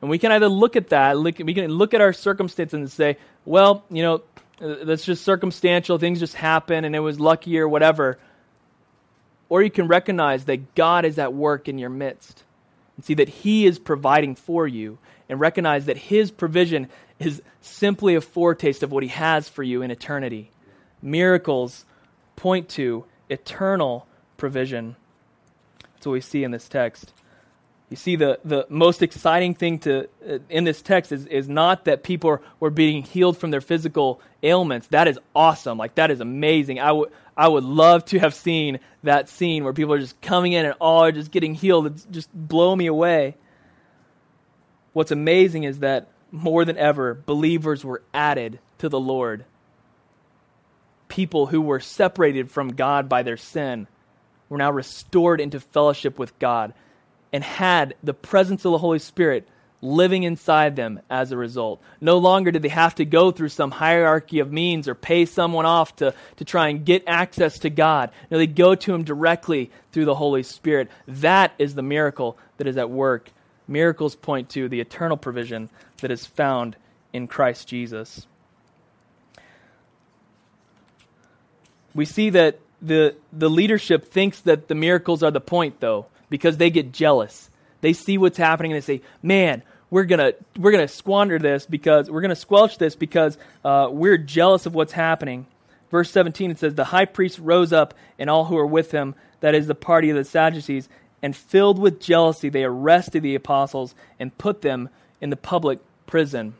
And 0.00 0.10
we 0.10 0.18
can 0.18 0.32
either 0.32 0.48
look 0.48 0.76
at 0.76 0.90
that, 0.90 1.16
look, 1.16 1.38
we 1.38 1.54
can 1.54 1.70
look 1.70 1.94
at 1.94 2.00
our 2.00 2.12
circumstances 2.12 2.74
and 2.74 2.90
say, 2.90 3.16
well, 3.44 3.84
you 3.90 4.02
know, 4.02 4.22
uh, 4.60 4.84
that's 4.84 5.04
just 5.04 5.24
circumstantial. 5.24 5.98
Things 5.98 6.20
just 6.20 6.34
happen 6.34 6.84
and 6.84 6.94
it 6.94 7.00
was 7.00 7.20
lucky 7.20 7.58
or 7.58 7.68
whatever. 7.68 8.18
Or 9.48 9.62
you 9.62 9.70
can 9.70 9.88
recognize 9.88 10.44
that 10.46 10.74
God 10.74 11.04
is 11.04 11.18
at 11.18 11.32
work 11.32 11.68
in 11.68 11.78
your 11.78 11.90
midst 11.90 12.42
and 12.96 13.04
see 13.04 13.14
that 13.14 13.28
He 13.28 13.66
is 13.66 13.78
providing 13.78 14.34
for 14.34 14.66
you 14.66 14.98
and 15.28 15.40
recognize 15.40 15.86
that 15.86 15.96
His 15.96 16.30
provision 16.30 16.88
is 17.18 17.42
simply 17.60 18.14
a 18.14 18.20
foretaste 18.20 18.82
of 18.82 18.92
what 18.92 19.02
He 19.02 19.08
has 19.10 19.48
for 19.48 19.62
you 19.62 19.82
in 19.82 19.90
eternity. 19.90 20.50
Miracles 21.00 21.84
point 22.34 22.68
to 22.70 23.04
eternal 23.28 24.06
provision. 24.36 24.96
That's 25.94 26.06
what 26.06 26.12
we 26.12 26.20
see 26.20 26.44
in 26.44 26.50
this 26.50 26.68
text. 26.68 27.12
You 27.88 27.96
see, 27.96 28.16
the, 28.16 28.40
the 28.44 28.66
most 28.68 29.00
exciting 29.00 29.54
thing 29.54 29.78
to, 29.80 30.08
uh, 30.28 30.38
in 30.50 30.64
this 30.64 30.82
text 30.82 31.12
is, 31.12 31.26
is 31.26 31.48
not 31.48 31.84
that 31.84 32.02
people 32.02 32.40
were 32.58 32.70
being 32.70 33.04
healed 33.04 33.38
from 33.38 33.52
their 33.52 33.60
physical 33.60 34.20
ailments. 34.42 34.88
That 34.88 35.06
is 35.06 35.20
awesome. 35.36 35.78
Like, 35.78 35.94
that 35.94 36.10
is 36.10 36.20
amazing. 36.20 36.80
I, 36.80 36.88
w- 36.88 37.10
I 37.36 37.46
would 37.46 37.62
love 37.62 38.04
to 38.06 38.18
have 38.18 38.34
seen 38.34 38.80
that 39.04 39.28
scene 39.28 39.62
where 39.62 39.72
people 39.72 39.94
are 39.94 40.00
just 40.00 40.20
coming 40.20 40.52
in 40.52 40.66
and 40.66 40.74
all 40.80 41.04
are 41.04 41.12
just 41.12 41.30
getting 41.30 41.54
healed. 41.54 41.86
It's 41.86 42.04
just 42.10 42.28
blow 42.34 42.74
me 42.74 42.86
away. 42.86 43.36
What's 44.92 45.12
amazing 45.12 45.62
is 45.62 45.78
that 45.78 46.08
more 46.32 46.64
than 46.64 46.76
ever, 46.78 47.14
believers 47.14 47.84
were 47.84 48.02
added 48.12 48.58
to 48.78 48.88
the 48.88 48.98
Lord. 48.98 49.44
People 51.06 51.46
who 51.46 51.60
were 51.60 51.78
separated 51.78 52.50
from 52.50 52.70
God 52.70 53.08
by 53.08 53.22
their 53.22 53.36
sin 53.36 53.86
were 54.48 54.58
now 54.58 54.72
restored 54.72 55.40
into 55.40 55.60
fellowship 55.60 56.18
with 56.18 56.36
God 56.40 56.74
and 57.36 57.44
had 57.44 57.94
the 58.02 58.14
presence 58.14 58.64
of 58.64 58.72
the 58.72 58.78
Holy 58.78 58.98
Spirit 58.98 59.46
living 59.82 60.22
inside 60.22 60.74
them 60.74 61.00
as 61.10 61.32
a 61.32 61.36
result. 61.36 61.82
No 62.00 62.16
longer 62.16 62.50
did 62.50 62.62
they 62.62 62.70
have 62.70 62.94
to 62.94 63.04
go 63.04 63.30
through 63.30 63.50
some 63.50 63.70
hierarchy 63.70 64.38
of 64.38 64.50
means 64.50 64.88
or 64.88 64.94
pay 64.94 65.26
someone 65.26 65.66
off 65.66 65.94
to, 65.96 66.14
to 66.36 66.44
try 66.46 66.68
and 66.68 66.86
get 66.86 67.04
access 67.06 67.58
to 67.58 67.68
God. 67.68 68.10
No, 68.30 68.38
they 68.38 68.46
go 68.46 68.74
to 68.74 68.94
Him 68.94 69.04
directly 69.04 69.70
through 69.92 70.06
the 70.06 70.14
Holy 70.14 70.42
Spirit. 70.42 70.88
That 71.06 71.52
is 71.58 71.74
the 71.74 71.82
miracle 71.82 72.38
that 72.56 72.66
is 72.66 72.78
at 72.78 72.88
work. 72.88 73.30
Miracles 73.68 74.16
point 74.16 74.48
to 74.50 74.66
the 74.70 74.80
eternal 74.80 75.18
provision 75.18 75.68
that 75.98 76.10
is 76.10 76.24
found 76.24 76.74
in 77.12 77.26
Christ 77.26 77.68
Jesus. 77.68 78.26
We 81.94 82.06
see 82.06 82.30
that 82.30 82.60
the, 82.86 83.16
the 83.32 83.50
leadership 83.50 84.10
thinks 84.10 84.40
that 84.42 84.68
the 84.68 84.74
miracles 84.74 85.22
are 85.22 85.30
the 85.30 85.40
point, 85.40 85.80
though 85.80 86.06
because 86.30 86.56
they 86.56 86.70
get 86.70 86.92
jealous. 86.92 87.50
They 87.80 87.92
see 87.92 88.18
what's 88.18 88.38
happening 88.38 88.72
and 88.72 88.82
they 88.82 88.84
say, 88.84 89.02
man, 89.22 89.62
we're 89.90 90.04
gonna 90.04 90.32
we're 90.58 90.72
gonna 90.72 90.88
squander 90.88 91.38
this 91.38 91.66
because 91.66 92.10
we're 92.10 92.20
gonna 92.20 92.34
squelch 92.34 92.78
this 92.78 92.96
because 92.96 93.38
uh, 93.64 93.88
we're 93.90 94.18
jealous 94.18 94.66
of 94.66 94.74
what's 94.74 94.92
happening. 94.92 95.46
Verse 95.90 96.10
17 96.10 96.50
it 96.50 96.58
says 96.58 96.74
the 96.74 96.84
high 96.84 97.04
priest 97.04 97.38
rose 97.38 97.72
up 97.72 97.94
and 98.18 98.28
all 98.28 98.44
who 98.46 98.56
were 98.56 98.66
with 98.66 98.90
him, 98.90 99.14
that 99.40 99.54
is 99.54 99.66
the 99.66 99.74
party 99.74 100.10
of 100.10 100.16
the 100.16 100.24
Sadducees, 100.24 100.88
and 101.22 101.36
filled 101.36 101.78
with 101.78 102.00
jealousy 102.00 102.48
they 102.48 102.64
arrested 102.64 103.22
the 103.22 103.36
apostles 103.36 103.94
and 104.18 104.36
put 104.36 104.62
them 104.62 104.88
in 105.20 105.30
the 105.30 105.36
public 105.36 105.78
prison. 106.06 106.54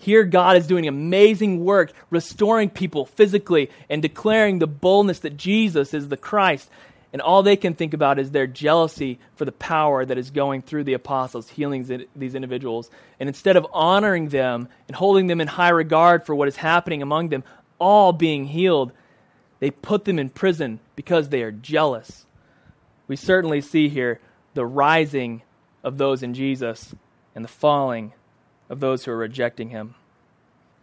Here, 0.00 0.24
God 0.24 0.56
is 0.56 0.66
doing 0.66 0.88
amazing 0.88 1.62
work, 1.62 1.92
restoring 2.08 2.70
people 2.70 3.04
physically 3.04 3.70
and 3.90 4.00
declaring 4.00 4.58
the 4.58 4.66
boldness 4.66 5.18
that 5.20 5.36
Jesus 5.36 5.92
is 5.92 6.08
the 6.08 6.16
Christ. 6.16 6.70
And 7.12 7.20
all 7.20 7.42
they 7.42 7.56
can 7.56 7.74
think 7.74 7.92
about 7.92 8.18
is 8.18 8.30
their 8.30 8.46
jealousy 8.46 9.18
for 9.34 9.44
the 9.44 9.52
power 9.52 10.06
that 10.06 10.16
is 10.16 10.30
going 10.30 10.62
through 10.62 10.84
the 10.84 10.94
apostles, 10.94 11.50
healing 11.50 12.06
these 12.16 12.34
individuals. 12.34 12.88
And 13.18 13.28
instead 13.28 13.56
of 13.56 13.66
honoring 13.74 14.30
them 14.30 14.68
and 14.88 14.96
holding 14.96 15.26
them 15.26 15.38
in 15.38 15.48
high 15.48 15.68
regard 15.68 16.24
for 16.24 16.34
what 16.34 16.48
is 16.48 16.56
happening 16.56 17.02
among 17.02 17.28
them, 17.28 17.44
all 17.78 18.14
being 18.14 18.46
healed, 18.46 18.92
they 19.58 19.70
put 19.70 20.06
them 20.06 20.18
in 20.18 20.30
prison 20.30 20.80
because 20.96 21.28
they 21.28 21.42
are 21.42 21.52
jealous. 21.52 22.24
We 23.06 23.16
certainly 23.16 23.60
see 23.60 23.90
here 23.90 24.18
the 24.54 24.64
rising 24.64 25.42
of 25.84 25.98
those 25.98 26.22
in 26.22 26.32
Jesus 26.32 26.94
and 27.34 27.44
the 27.44 27.48
falling 27.48 28.14
of 28.70 28.80
those 28.80 29.04
who 29.04 29.10
are 29.10 29.16
rejecting 29.16 29.68
him. 29.68 29.94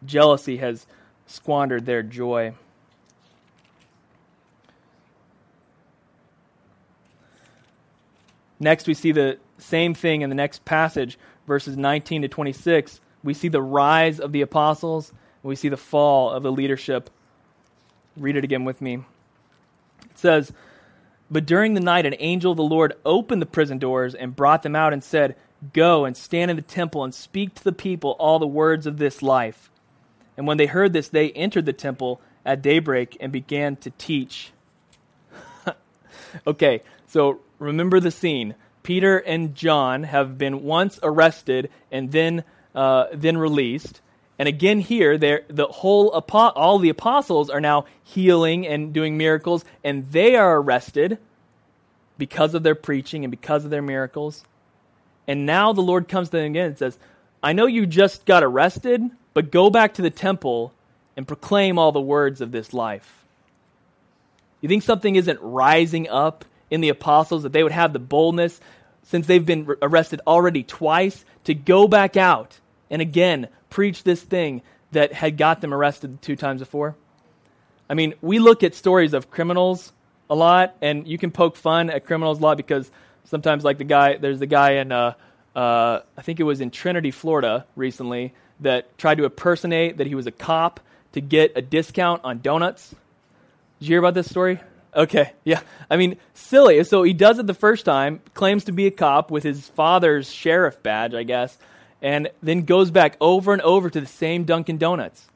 Jealousy 0.05 0.57
has 0.57 0.85
squandered 1.25 1.85
their 1.85 2.03
joy. 2.03 2.53
Next, 8.59 8.87
we 8.87 8.93
see 8.93 9.11
the 9.11 9.39
same 9.57 9.93
thing 9.93 10.21
in 10.21 10.29
the 10.29 10.35
next 10.35 10.65
passage, 10.65 11.17
verses 11.47 11.77
19 11.77 12.23
to 12.23 12.27
26. 12.27 12.99
We 13.23 13.33
see 13.33 13.47
the 13.47 13.61
rise 13.61 14.19
of 14.19 14.31
the 14.31 14.41
apostles, 14.41 15.13
we 15.43 15.55
see 15.55 15.69
the 15.69 15.77
fall 15.77 16.31
of 16.31 16.43
the 16.43 16.51
leadership. 16.51 17.09
Read 18.17 18.35
it 18.35 18.43
again 18.43 18.65
with 18.65 18.81
me. 18.81 18.95
It 20.05 20.17
says, 20.17 20.51
But 21.31 21.45
during 21.45 21.73
the 21.73 21.79
night, 21.79 22.05
an 22.05 22.15
angel 22.19 22.51
of 22.51 22.57
the 22.57 22.63
Lord 22.63 22.93
opened 23.05 23.41
the 23.41 23.45
prison 23.45 23.77
doors 23.77 24.15
and 24.15 24.35
brought 24.35 24.63
them 24.63 24.75
out 24.75 24.91
and 24.91 25.03
said, 25.03 25.35
Go 25.73 26.05
and 26.05 26.15
stand 26.15 26.51
in 26.51 26.57
the 26.57 26.63
temple 26.63 27.03
and 27.03 27.13
speak 27.13 27.55
to 27.55 27.63
the 27.63 27.71
people 27.71 28.11
all 28.19 28.39
the 28.39 28.47
words 28.47 28.85
of 28.85 28.97
this 28.97 29.21
life. 29.21 29.69
And 30.35 30.45
when 30.45 30.57
they 30.57 30.67
heard 30.67 30.93
this, 30.93 31.09
they 31.09 31.31
entered 31.31 31.65
the 31.65 31.73
temple 31.73 32.21
at 32.45 32.61
daybreak 32.61 33.17
and 33.19 33.31
began 33.31 33.75
to 33.77 33.89
teach. 33.91 34.51
okay, 36.47 36.81
so 37.07 37.39
remember 37.59 37.99
the 37.99 38.11
scene. 38.11 38.55
Peter 38.83 39.17
and 39.17 39.55
John 39.55 40.03
have 40.03 40.37
been 40.37 40.63
once 40.63 40.99
arrested 41.03 41.69
and 41.91 42.11
then, 42.11 42.43
uh, 42.75 43.07
then 43.13 43.37
released. 43.37 44.01
And 44.39 44.47
again, 44.47 44.79
here, 44.79 45.17
the 45.17 45.67
whole 45.69 46.09
all 46.09 46.79
the 46.79 46.89
apostles 46.89 47.49
are 47.49 47.59
now 47.59 47.85
healing 48.03 48.67
and 48.67 48.93
doing 48.93 49.17
miracles, 49.17 49.65
and 49.83 50.11
they 50.11 50.35
are 50.35 50.61
arrested 50.61 51.17
because 52.19 52.53
of 52.53 52.61
their 52.63 52.75
preaching 52.75 53.23
and 53.23 53.31
because 53.31 53.65
of 53.65 53.71
their 53.71 53.81
miracles. 53.81 54.43
And 55.27 55.45
now 55.45 55.73
the 55.73 55.81
Lord 55.81 56.07
comes 56.07 56.29
to 56.29 56.37
them 56.37 56.45
again 56.45 56.67
and 56.67 56.77
says, 56.77 56.97
I 57.43 57.53
know 57.53 57.65
you 57.65 57.85
just 57.85 58.25
got 58.25 58.43
arrested, 58.43 59.01
but 59.33 59.51
go 59.51 59.69
back 59.69 59.95
to 59.95 60.01
the 60.01 60.09
temple 60.09 60.73
and 61.15 61.27
proclaim 61.27 61.77
all 61.77 61.91
the 61.91 62.01
words 62.01 62.41
of 62.41 62.51
this 62.51 62.73
life. 62.73 63.25
You 64.61 64.69
think 64.69 64.83
something 64.83 65.15
isn't 65.15 65.39
rising 65.41 66.09
up 66.09 66.45
in 66.69 66.81
the 66.81 66.89
apostles 66.89 67.43
that 67.43 67.53
they 67.53 67.63
would 67.63 67.71
have 67.71 67.93
the 67.93 67.99
boldness, 67.99 68.59
since 69.03 69.27
they've 69.27 69.45
been 69.45 69.67
arrested 69.81 70.21
already 70.27 70.63
twice, 70.63 71.23
to 71.45 71.53
go 71.53 71.87
back 71.87 72.17
out 72.17 72.59
and 72.89 73.01
again 73.01 73.47
preach 73.69 74.03
this 74.03 74.21
thing 74.21 74.61
that 74.91 75.13
had 75.13 75.37
got 75.37 75.61
them 75.61 75.73
arrested 75.73 76.21
two 76.21 76.35
times 76.35 76.59
before? 76.59 76.95
I 77.89 77.93
mean, 77.93 78.15
we 78.21 78.39
look 78.39 78.63
at 78.63 78.75
stories 78.75 79.13
of 79.13 79.29
criminals 79.29 79.93
a 80.29 80.35
lot, 80.35 80.75
and 80.81 81.07
you 81.07 81.17
can 81.17 81.31
poke 81.31 81.55
fun 81.55 81.89
at 81.89 82.05
criminals 82.05 82.39
a 82.39 82.41
lot 82.41 82.57
because 82.57 82.91
sometimes, 83.27 83.63
like 83.63 83.77
the 83.77 83.83
guy, 83.83 84.17
there's 84.17 84.39
the 84.39 84.47
guy 84.47 84.71
in, 84.71 84.91
uh, 84.91 85.13
uh, 85.55 85.99
I 86.17 86.21
think 86.21 86.39
it 86.39 86.43
was 86.43 86.59
in 86.59 86.71
Trinity, 86.71 87.11
Florida, 87.11 87.65
recently, 87.75 88.33
that 88.59 88.97
tried 88.97 89.19
to 89.19 89.25
impersonate 89.25 89.97
that 89.97 90.07
he 90.07 90.15
was 90.15 90.27
a 90.27 90.31
cop 90.31 90.79
to 91.13 91.21
get 91.21 91.53
a 91.55 91.61
discount 91.61 92.21
on 92.23 92.41
donuts. 92.41 92.89
Did 93.79 93.87
you 93.87 93.93
hear 93.93 93.99
about 93.99 94.13
this 94.13 94.29
story? 94.29 94.59
Okay, 94.95 95.31
yeah. 95.43 95.61
I 95.89 95.97
mean, 95.97 96.17
silly. 96.33 96.83
So 96.83 97.03
he 97.03 97.13
does 97.13 97.37
it 97.37 97.45
the 97.45 97.53
first 97.53 97.85
time, 97.85 98.21
claims 98.33 98.63
to 98.63 98.71
be 98.71 98.87
a 98.87 98.91
cop 98.91 99.29
with 99.29 99.43
his 99.43 99.67
father's 99.69 100.31
sheriff 100.31 100.81
badge, 100.81 101.13
I 101.13 101.23
guess, 101.23 101.55
and 102.01 102.29
then 102.41 102.63
goes 102.63 102.89
back 102.89 103.15
over 103.21 103.53
and 103.53 103.61
over 103.61 103.89
to 103.89 104.01
the 104.01 104.07
same 104.07 104.45
Dunkin' 104.45 104.77
Donuts. 104.77 105.27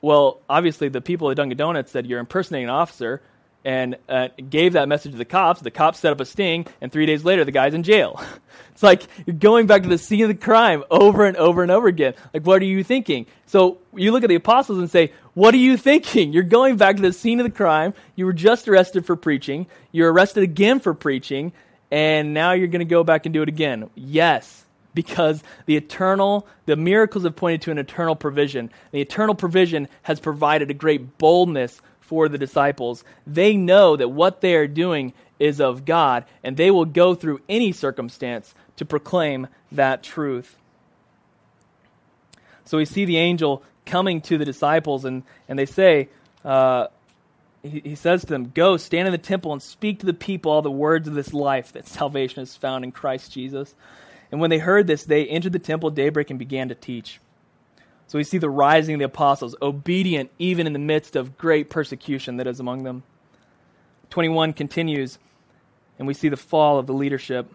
Well, 0.00 0.40
obviously, 0.48 0.88
the 0.88 1.00
people 1.00 1.30
at 1.30 1.36
Dunkin' 1.36 1.56
Donuts 1.56 1.92
said 1.92 2.06
you're 2.06 2.20
impersonating 2.20 2.68
an 2.68 2.74
officer 2.74 3.22
and 3.66 3.96
uh, 4.08 4.28
gave 4.48 4.74
that 4.74 4.86
message 4.88 5.10
to 5.10 5.18
the 5.18 5.24
cops. 5.24 5.60
The 5.60 5.72
cops 5.72 5.98
set 5.98 6.12
up 6.12 6.20
a 6.20 6.24
sting, 6.24 6.68
and 6.80 6.92
three 6.92 7.04
days 7.04 7.24
later, 7.24 7.44
the 7.44 7.50
guy's 7.50 7.74
in 7.74 7.82
jail. 7.82 8.22
it's 8.70 8.82
like 8.82 9.02
you're 9.26 9.34
going 9.34 9.66
back 9.66 9.82
to 9.82 9.88
the 9.88 9.98
scene 9.98 10.22
of 10.22 10.28
the 10.28 10.36
crime 10.36 10.84
over 10.88 11.26
and 11.26 11.36
over 11.36 11.62
and 11.62 11.72
over 11.72 11.88
again. 11.88 12.14
Like, 12.32 12.46
what 12.46 12.62
are 12.62 12.66
you 12.66 12.84
thinking? 12.84 13.26
So 13.46 13.78
you 13.92 14.12
look 14.12 14.22
at 14.22 14.28
the 14.28 14.36
apostles 14.36 14.78
and 14.78 14.88
say, 14.88 15.12
What 15.34 15.52
are 15.52 15.58
you 15.58 15.76
thinking? 15.76 16.32
You're 16.36 16.44
going 16.44 16.76
back 16.76 16.94
to 16.96 17.02
the 17.02 17.12
scene 17.12 17.40
of 17.40 17.44
the 17.44 17.50
crime. 17.50 17.92
You 18.14 18.26
were 18.26 18.32
just 18.32 18.68
arrested 18.68 19.04
for 19.04 19.16
preaching. 19.16 19.66
You're 19.90 20.12
arrested 20.12 20.44
again 20.44 20.78
for 20.78 20.94
preaching, 20.94 21.52
and 21.90 22.32
now 22.32 22.52
you're 22.52 22.68
going 22.68 22.80
to 22.80 22.84
go 22.84 23.02
back 23.02 23.26
and 23.26 23.32
do 23.32 23.42
it 23.42 23.48
again. 23.48 23.90
Yes, 23.96 24.64
because 24.94 25.42
the 25.66 25.76
eternal, 25.76 26.46
the 26.66 26.76
miracles 26.76 27.24
have 27.24 27.34
pointed 27.34 27.62
to 27.62 27.72
an 27.72 27.78
eternal 27.78 28.14
provision. 28.14 28.70
The 28.92 29.00
eternal 29.00 29.34
provision 29.34 29.88
has 30.02 30.20
provided 30.20 30.70
a 30.70 30.74
great 30.74 31.18
boldness 31.18 31.80
for 32.06 32.28
the 32.28 32.38
disciples. 32.38 33.04
They 33.26 33.56
know 33.56 33.96
that 33.96 34.08
what 34.08 34.40
they 34.40 34.54
are 34.54 34.66
doing 34.66 35.12
is 35.38 35.60
of 35.60 35.84
God, 35.84 36.24
and 36.42 36.56
they 36.56 36.70
will 36.70 36.84
go 36.84 37.14
through 37.14 37.40
any 37.48 37.72
circumstance 37.72 38.54
to 38.76 38.84
proclaim 38.84 39.48
that 39.72 40.02
truth. 40.02 40.56
So 42.64 42.78
we 42.78 42.84
see 42.84 43.04
the 43.04 43.18
angel 43.18 43.62
coming 43.84 44.20
to 44.22 44.38
the 44.38 44.44
disciples, 44.44 45.04
and, 45.04 45.22
and 45.48 45.58
they 45.58 45.66
say, 45.66 46.08
uh, 46.44 46.88
he, 47.62 47.80
he 47.80 47.94
says 47.94 48.22
to 48.22 48.26
them, 48.28 48.50
Go, 48.54 48.76
stand 48.76 49.08
in 49.08 49.12
the 49.12 49.18
temple, 49.18 49.52
and 49.52 49.62
speak 49.62 50.00
to 50.00 50.06
the 50.06 50.14
people 50.14 50.52
all 50.52 50.62
the 50.62 50.70
words 50.70 51.06
of 51.08 51.14
this 51.14 51.32
life 51.32 51.72
that 51.72 51.86
salvation 51.86 52.42
is 52.42 52.56
found 52.56 52.84
in 52.84 52.92
Christ 52.92 53.32
Jesus. 53.32 53.74
And 54.30 54.40
when 54.40 54.50
they 54.50 54.58
heard 54.58 54.86
this, 54.86 55.04
they 55.04 55.26
entered 55.26 55.52
the 55.52 55.58
temple 55.58 55.90
daybreak 55.90 56.30
and 56.30 56.38
began 56.38 56.68
to 56.68 56.74
teach. 56.74 57.20
So 58.08 58.18
we 58.18 58.24
see 58.24 58.38
the 58.38 58.50
rising 58.50 58.94
of 58.94 58.98
the 59.00 59.06
apostles, 59.06 59.56
obedient 59.60 60.30
even 60.38 60.66
in 60.66 60.72
the 60.72 60.78
midst 60.78 61.16
of 61.16 61.36
great 61.36 61.70
persecution 61.70 62.36
that 62.36 62.46
is 62.46 62.60
among 62.60 62.84
them. 62.84 63.02
21 64.10 64.52
continues, 64.52 65.18
and 65.98 66.06
we 66.06 66.14
see 66.14 66.28
the 66.28 66.36
fall 66.36 66.78
of 66.78 66.86
the 66.86 66.92
leadership. 66.92 67.50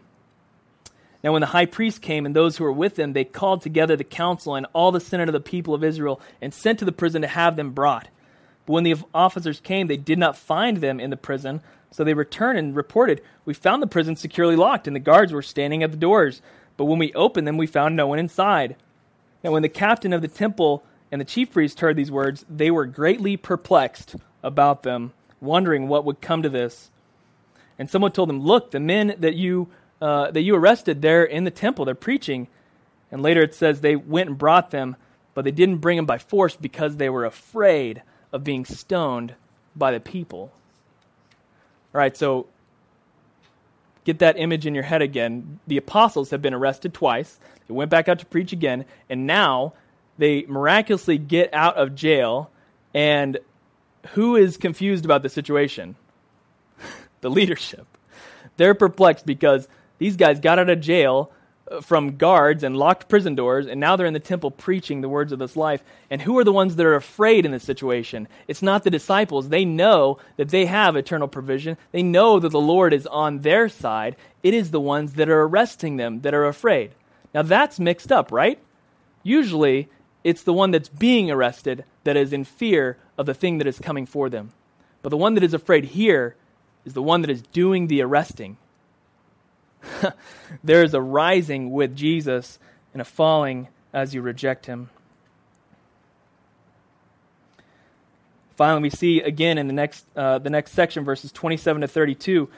Now, 1.23 1.31
when 1.31 1.41
the 1.41 1.47
high 1.47 1.67
priest 1.67 2.01
came 2.01 2.25
and 2.25 2.35
those 2.35 2.57
who 2.57 2.63
were 2.63 2.71
with 2.71 2.97
him, 2.97 3.13
they 3.13 3.23
called 3.23 3.61
together 3.61 3.95
the 3.95 4.03
council 4.03 4.55
and 4.55 4.65
all 4.73 4.91
the 4.91 4.99
senate 4.99 5.29
of 5.29 5.33
the 5.33 5.39
people 5.39 5.73
of 5.73 5.83
Israel 5.83 6.19
and 6.41 6.53
sent 6.53 6.79
to 6.79 6.85
the 6.85 6.91
prison 6.91 7.21
to 7.21 7.27
have 7.27 7.55
them 7.55 7.71
brought. 7.71 8.07
But 8.65 8.73
when 8.73 8.83
the 8.83 8.95
officers 9.13 9.59
came, 9.59 9.87
they 9.87 9.97
did 9.97 10.17
not 10.17 10.37
find 10.37 10.77
them 10.77 10.99
in 10.99 11.11
the 11.11 11.17
prison. 11.17 11.61
So 11.91 12.03
they 12.03 12.13
returned 12.13 12.57
and 12.57 12.75
reported, 12.75 13.21
We 13.45 13.53
found 13.53 13.83
the 13.83 13.87
prison 13.87 14.15
securely 14.15 14.55
locked, 14.55 14.87
and 14.87 14.95
the 14.95 14.99
guards 14.99 15.31
were 15.31 15.41
standing 15.41 15.83
at 15.83 15.91
the 15.91 15.97
doors. 15.97 16.41
But 16.75 16.85
when 16.85 16.99
we 16.99 17.13
opened 17.13 17.47
them, 17.47 17.57
we 17.57 17.67
found 17.67 17.95
no 17.95 18.07
one 18.07 18.19
inside. 18.19 18.75
Now, 19.43 19.51
when 19.51 19.61
the 19.61 19.69
captain 19.69 20.13
of 20.13 20.21
the 20.21 20.27
temple 20.27 20.83
and 21.11 21.19
the 21.19 21.25
chief 21.25 21.51
priest 21.51 21.79
heard 21.79 21.95
these 21.95 22.11
words, 22.11 22.45
they 22.49 22.71
were 22.71 22.85
greatly 22.85 23.37
perplexed 23.37 24.15
about 24.43 24.83
them, 24.83 25.13
wondering 25.39 25.87
what 25.87 26.05
would 26.05 26.21
come 26.21 26.43
to 26.43 26.49
this. 26.49 26.89
And 27.79 27.89
someone 27.89 28.11
told 28.11 28.29
them, 28.29 28.41
Look, 28.41 28.71
the 28.71 28.79
men 28.79 29.15
that 29.19 29.35
you, 29.35 29.69
uh, 30.01 30.31
that 30.31 30.41
you 30.41 30.55
arrested, 30.55 31.01
they're 31.01 31.23
in 31.23 31.43
the 31.43 31.51
temple, 31.51 31.85
they're 31.85 31.95
preaching. 31.95 32.47
And 33.11 33.21
later 33.21 33.41
it 33.41 33.53
says 33.53 33.81
they 33.81 33.95
went 33.95 34.29
and 34.29 34.37
brought 34.37 34.71
them, 34.71 34.95
but 35.33 35.43
they 35.43 35.51
didn't 35.51 35.77
bring 35.77 35.97
them 35.97 36.05
by 36.05 36.17
force 36.17 36.55
because 36.55 36.97
they 36.97 37.09
were 37.09 37.25
afraid 37.25 38.03
of 38.31 38.43
being 38.43 38.65
stoned 38.65 39.33
by 39.75 39.91
the 39.91 39.99
people. 39.99 40.51
All 41.93 41.99
right, 41.99 42.15
so 42.15 42.47
get 44.05 44.19
that 44.19 44.37
image 44.37 44.65
in 44.65 44.73
your 44.73 44.83
head 44.83 45.01
again. 45.01 45.59
The 45.67 45.77
apostles 45.77 46.29
have 46.29 46.41
been 46.41 46.53
arrested 46.53 46.93
twice. 46.93 47.39
They 47.71 47.77
went 47.77 47.89
back 47.89 48.09
out 48.09 48.19
to 48.19 48.25
preach 48.25 48.51
again, 48.51 48.83
and 49.09 49.25
now 49.25 49.71
they 50.17 50.43
miraculously 50.43 51.17
get 51.17 51.53
out 51.53 51.77
of 51.77 51.95
jail. 51.95 52.51
And 52.93 53.39
who 54.09 54.35
is 54.35 54.57
confused 54.57 55.05
about 55.05 55.23
the 55.23 55.29
situation? 55.29 55.95
the 57.21 57.29
leadership. 57.29 57.87
They're 58.57 58.75
perplexed 58.75 59.25
because 59.25 59.69
these 59.99 60.17
guys 60.17 60.41
got 60.41 60.59
out 60.59 60.69
of 60.69 60.81
jail 60.81 61.31
uh, 61.71 61.79
from 61.79 62.17
guards 62.17 62.65
and 62.65 62.75
locked 62.75 63.07
prison 63.07 63.35
doors, 63.35 63.67
and 63.67 63.79
now 63.79 63.95
they're 63.95 64.05
in 64.05 64.11
the 64.11 64.19
temple 64.19 64.51
preaching 64.51 64.99
the 64.99 65.07
words 65.07 65.31
of 65.31 65.39
this 65.39 65.55
life. 65.55 65.81
And 66.09 66.21
who 66.21 66.37
are 66.39 66.43
the 66.43 66.51
ones 66.51 66.75
that 66.75 66.85
are 66.85 66.95
afraid 66.95 67.45
in 67.45 67.51
this 67.51 67.63
situation? 67.63 68.27
It's 68.49 68.61
not 68.61 68.83
the 68.83 68.89
disciples. 68.89 69.47
They 69.47 69.63
know 69.63 70.17
that 70.35 70.49
they 70.49 70.65
have 70.65 70.97
eternal 70.97 71.29
provision, 71.29 71.77
they 71.93 72.03
know 72.03 72.37
that 72.37 72.49
the 72.49 72.59
Lord 72.59 72.93
is 72.93 73.07
on 73.07 73.39
their 73.39 73.69
side. 73.69 74.17
It 74.43 74.53
is 74.53 74.71
the 74.71 74.81
ones 74.81 75.13
that 75.13 75.29
are 75.29 75.43
arresting 75.43 75.95
them 75.95 76.19
that 76.23 76.33
are 76.33 76.45
afraid. 76.45 76.91
Now 77.33 77.41
that's 77.41 77.79
mixed 77.79 78.11
up, 78.11 78.31
right? 78.31 78.59
Usually, 79.23 79.89
it's 80.23 80.43
the 80.43 80.53
one 80.53 80.71
that's 80.71 80.89
being 80.89 81.31
arrested 81.31 81.85
that 82.03 82.17
is 82.17 82.33
in 82.33 82.43
fear 82.43 82.97
of 83.17 83.25
the 83.25 83.33
thing 83.33 83.57
that 83.59 83.67
is 83.67 83.79
coming 83.79 84.05
for 84.05 84.29
them. 84.29 84.51
But 85.01 85.09
the 85.09 85.17
one 85.17 85.33
that 85.35 85.43
is 85.43 85.53
afraid 85.53 85.85
here 85.85 86.35
is 86.85 86.93
the 86.93 87.01
one 87.01 87.21
that 87.21 87.29
is 87.29 87.41
doing 87.41 87.87
the 87.87 88.01
arresting. 88.01 88.57
there 90.63 90.83
is 90.83 90.93
a 90.93 91.01
rising 91.01 91.71
with 91.71 91.95
Jesus 91.95 92.59
and 92.93 93.01
a 93.01 93.05
falling 93.05 93.67
as 93.93 94.13
you 94.13 94.21
reject 94.21 94.65
him. 94.65 94.89
Finally, 98.55 98.83
we 98.83 98.89
see 98.89 99.21
again 99.21 99.57
in 99.57 99.67
the 99.67 99.73
next, 99.73 100.05
uh, 100.15 100.37
the 100.37 100.49
next 100.49 100.73
section, 100.73 101.03
verses 101.03 101.31
27 101.31 101.81
to 101.81 101.87
32, 101.87 102.49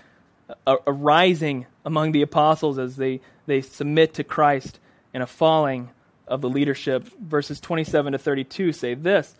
a, 0.65 0.77
a 0.87 0.91
rising 0.91 1.65
among 1.85 2.11
the 2.11 2.21
apostles 2.21 2.77
as 2.77 2.95
they, 2.95 3.21
they 3.45 3.61
submit 3.61 4.15
to 4.15 4.23
Christ 4.23 4.79
and 5.13 5.23
a 5.23 5.27
falling 5.27 5.89
of 6.27 6.41
the 6.41 6.49
leadership. 6.49 7.03
Verses 7.19 7.59
27 7.59 8.13
to 8.13 8.17
32 8.17 8.71
say 8.71 8.93
this 8.93 9.35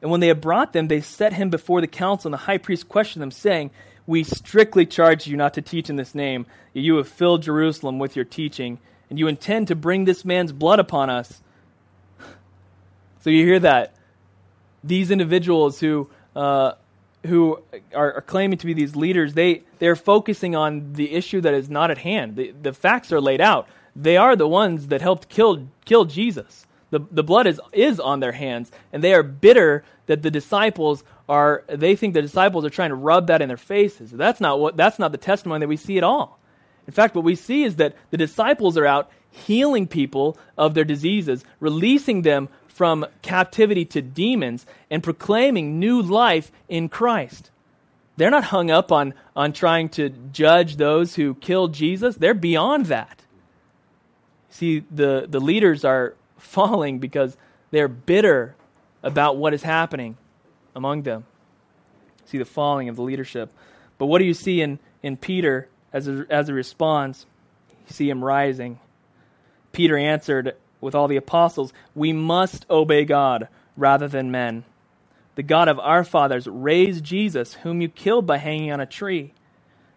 And 0.00 0.10
when 0.10 0.20
they 0.20 0.28
had 0.28 0.40
brought 0.40 0.72
them, 0.72 0.88
they 0.88 1.00
set 1.00 1.32
him 1.32 1.50
before 1.50 1.80
the 1.80 1.86
council, 1.86 2.28
and 2.28 2.34
the 2.34 2.44
high 2.44 2.58
priest 2.58 2.88
questioned 2.88 3.22
them, 3.22 3.30
saying, 3.30 3.70
we 4.06 4.24
strictly 4.24 4.84
charge 4.86 5.26
you 5.26 5.36
not 5.36 5.54
to 5.54 5.62
teach 5.62 5.88
in 5.88 5.96
this 5.96 6.14
name. 6.14 6.46
You 6.72 6.96
have 6.96 7.08
filled 7.08 7.42
Jerusalem 7.42 7.98
with 7.98 8.16
your 8.16 8.24
teaching, 8.24 8.78
and 9.08 9.18
you 9.18 9.28
intend 9.28 9.68
to 9.68 9.76
bring 9.76 10.04
this 10.04 10.24
man's 10.24 10.52
blood 10.52 10.80
upon 10.80 11.10
us. 11.10 11.40
So 13.20 13.30
you 13.30 13.44
hear 13.44 13.60
that. 13.60 13.94
These 14.82 15.12
individuals 15.12 15.78
who, 15.78 16.10
uh, 16.34 16.72
who 17.26 17.62
are, 17.94 18.14
are, 18.14 18.20
claiming 18.20 18.58
to 18.58 18.66
be 18.66 18.72
these 18.72 18.96
leaders, 18.96 19.34
they, 19.34 19.62
they're 19.78 19.96
focusing 19.96 20.56
on 20.56 20.94
the 20.94 21.12
issue 21.12 21.40
that 21.40 21.54
is 21.54 21.70
not 21.70 21.90
at 21.90 21.98
hand. 21.98 22.36
The, 22.36 22.52
the 22.60 22.72
facts 22.72 23.12
are 23.12 23.20
laid 23.20 23.40
out. 23.40 23.68
They 23.94 24.16
are 24.16 24.34
the 24.34 24.48
ones 24.48 24.88
that 24.88 25.00
helped 25.00 25.28
kill, 25.28 25.68
kill 25.84 26.04
Jesus. 26.04 26.66
The, 26.90 27.00
the 27.10 27.22
blood 27.22 27.46
is, 27.46 27.60
is 27.72 28.00
on 28.00 28.20
their 28.20 28.32
hands, 28.32 28.70
and 28.92 29.02
they 29.02 29.14
are 29.14 29.22
bitter 29.22 29.84
that 30.06 30.22
the 30.22 30.30
disciples 30.30 31.04
are 31.28 31.64
they 31.68 31.96
think 31.96 32.12
the 32.12 32.20
disciples 32.22 32.64
are 32.64 32.70
trying 32.70 32.90
to 32.90 32.96
rub 32.96 33.28
that 33.28 33.40
in 33.40 33.48
their 33.48 33.56
faces. 33.56 34.10
That's 34.10 34.40
not 34.40 34.60
what 34.60 34.76
that's 34.76 34.98
not 34.98 35.12
the 35.12 35.18
testimony 35.18 35.60
that 35.60 35.68
we 35.68 35.76
see 35.76 35.96
at 35.96 36.04
all. 36.04 36.38
In 36.86 36.92
fact, 36.92 37.14
what 37.14 37.24
we 37.24 37.36
see 37.36 37.62
is 37.62 37.76
that 37.76 37.94
the 38.10 38.16
disciples 38.16 38.76
are 38.76 38.86
out 38.86 39.10
healing 39.30 39.86
people 39.86 40.36
of 40.58 40.74
their 40.74 40.84
diseases, 40.84 41.44
releasing 41.60 42.22
them 42.22 42.48
from 42.82 43.06
captivity 43.22 43.84
to 43.84 44.02
demons, 44.02 44.66
and 44.90 45.04
proclaiming 45.04 45.78
new 45.78 46.02
life 46.02 46.50
in 46.68 46.88
Christ. 46.88 47.48
They're 48.16 48.28
not 48.28 48.42
hung 48.42 48.72
up 48.72 48.90
on, 48.90 49.14
on 49.36 49.52
trying 49.52 49.88
to 49.90 50.08
judge 50.08 50.78
those 50.78 51.14
who 51.14 51.36
killed 51.36 51.74
Jesus. 51.74 52.16
They're 52.16 52.34
beyond 52.34 52.86
that. 52.86 53.22
See, 54.50 54.82
the, 54.90 55.28
the 55.30 55.38
leaders 55.38 55.84
are 55.84 56.16
falling 56.38 56.98
because 56.98 57.36
they're 57.70 57.86
bitter 57.86 58.56
about 59.04 59.36
what 59.36 59.54
is 59.54 59.62
happening 59.62 60.16
among 60.74 61.02
them. 61.02 61.24
See 62.24 62.38
the 62.38 62.44
falling 62.44 62.88
of 62.88 62.96
the 62.96 63.02
leadership. 63.02 63.52
But 63.96 64.06
what 64.06 64.18
do 64.18 64.24
you 64.24 64.34
see 64.34 64.60
in, 64.60 64.80
in 65.04 65.16
Peter 65.16 65.68
as 65.92 66.08
a, 66.08 66.26
as 66.28 66.48
a 66.48 66.52
response? 66.52 67.26
You 67.86 67.94
see 67.94 68.10
him 68.10 68.24
rising. 68.24 68.80
Peter 69.70 69.96
answered 69.96 70.56
with 70.82 70.94
all 70.94 71.08
the 71.08 71.16
apostles, 71.16 71.72
We 71.94 72.12
must 72.12 72.68
obey 72.68 73.06
God 73.06 73.48
rather 73.76 74.08
than 74.08 74.30
men. 74.30 74.64
The 75.34 75.42
God 75.42 75.68
of 75.68 75.78
our 75.78 76.04
fathers 76.04 76.46
raised 76.46 77.04
Jesus, 77.04 77.54
whom 77.54 77.80
you 77.80 77.88
killed 77.88 78.26
by 78.26 78.36
hanging 78.36 78.70
on 78.70 78.80
a 78.80 78.86
tree. 78.86 79.32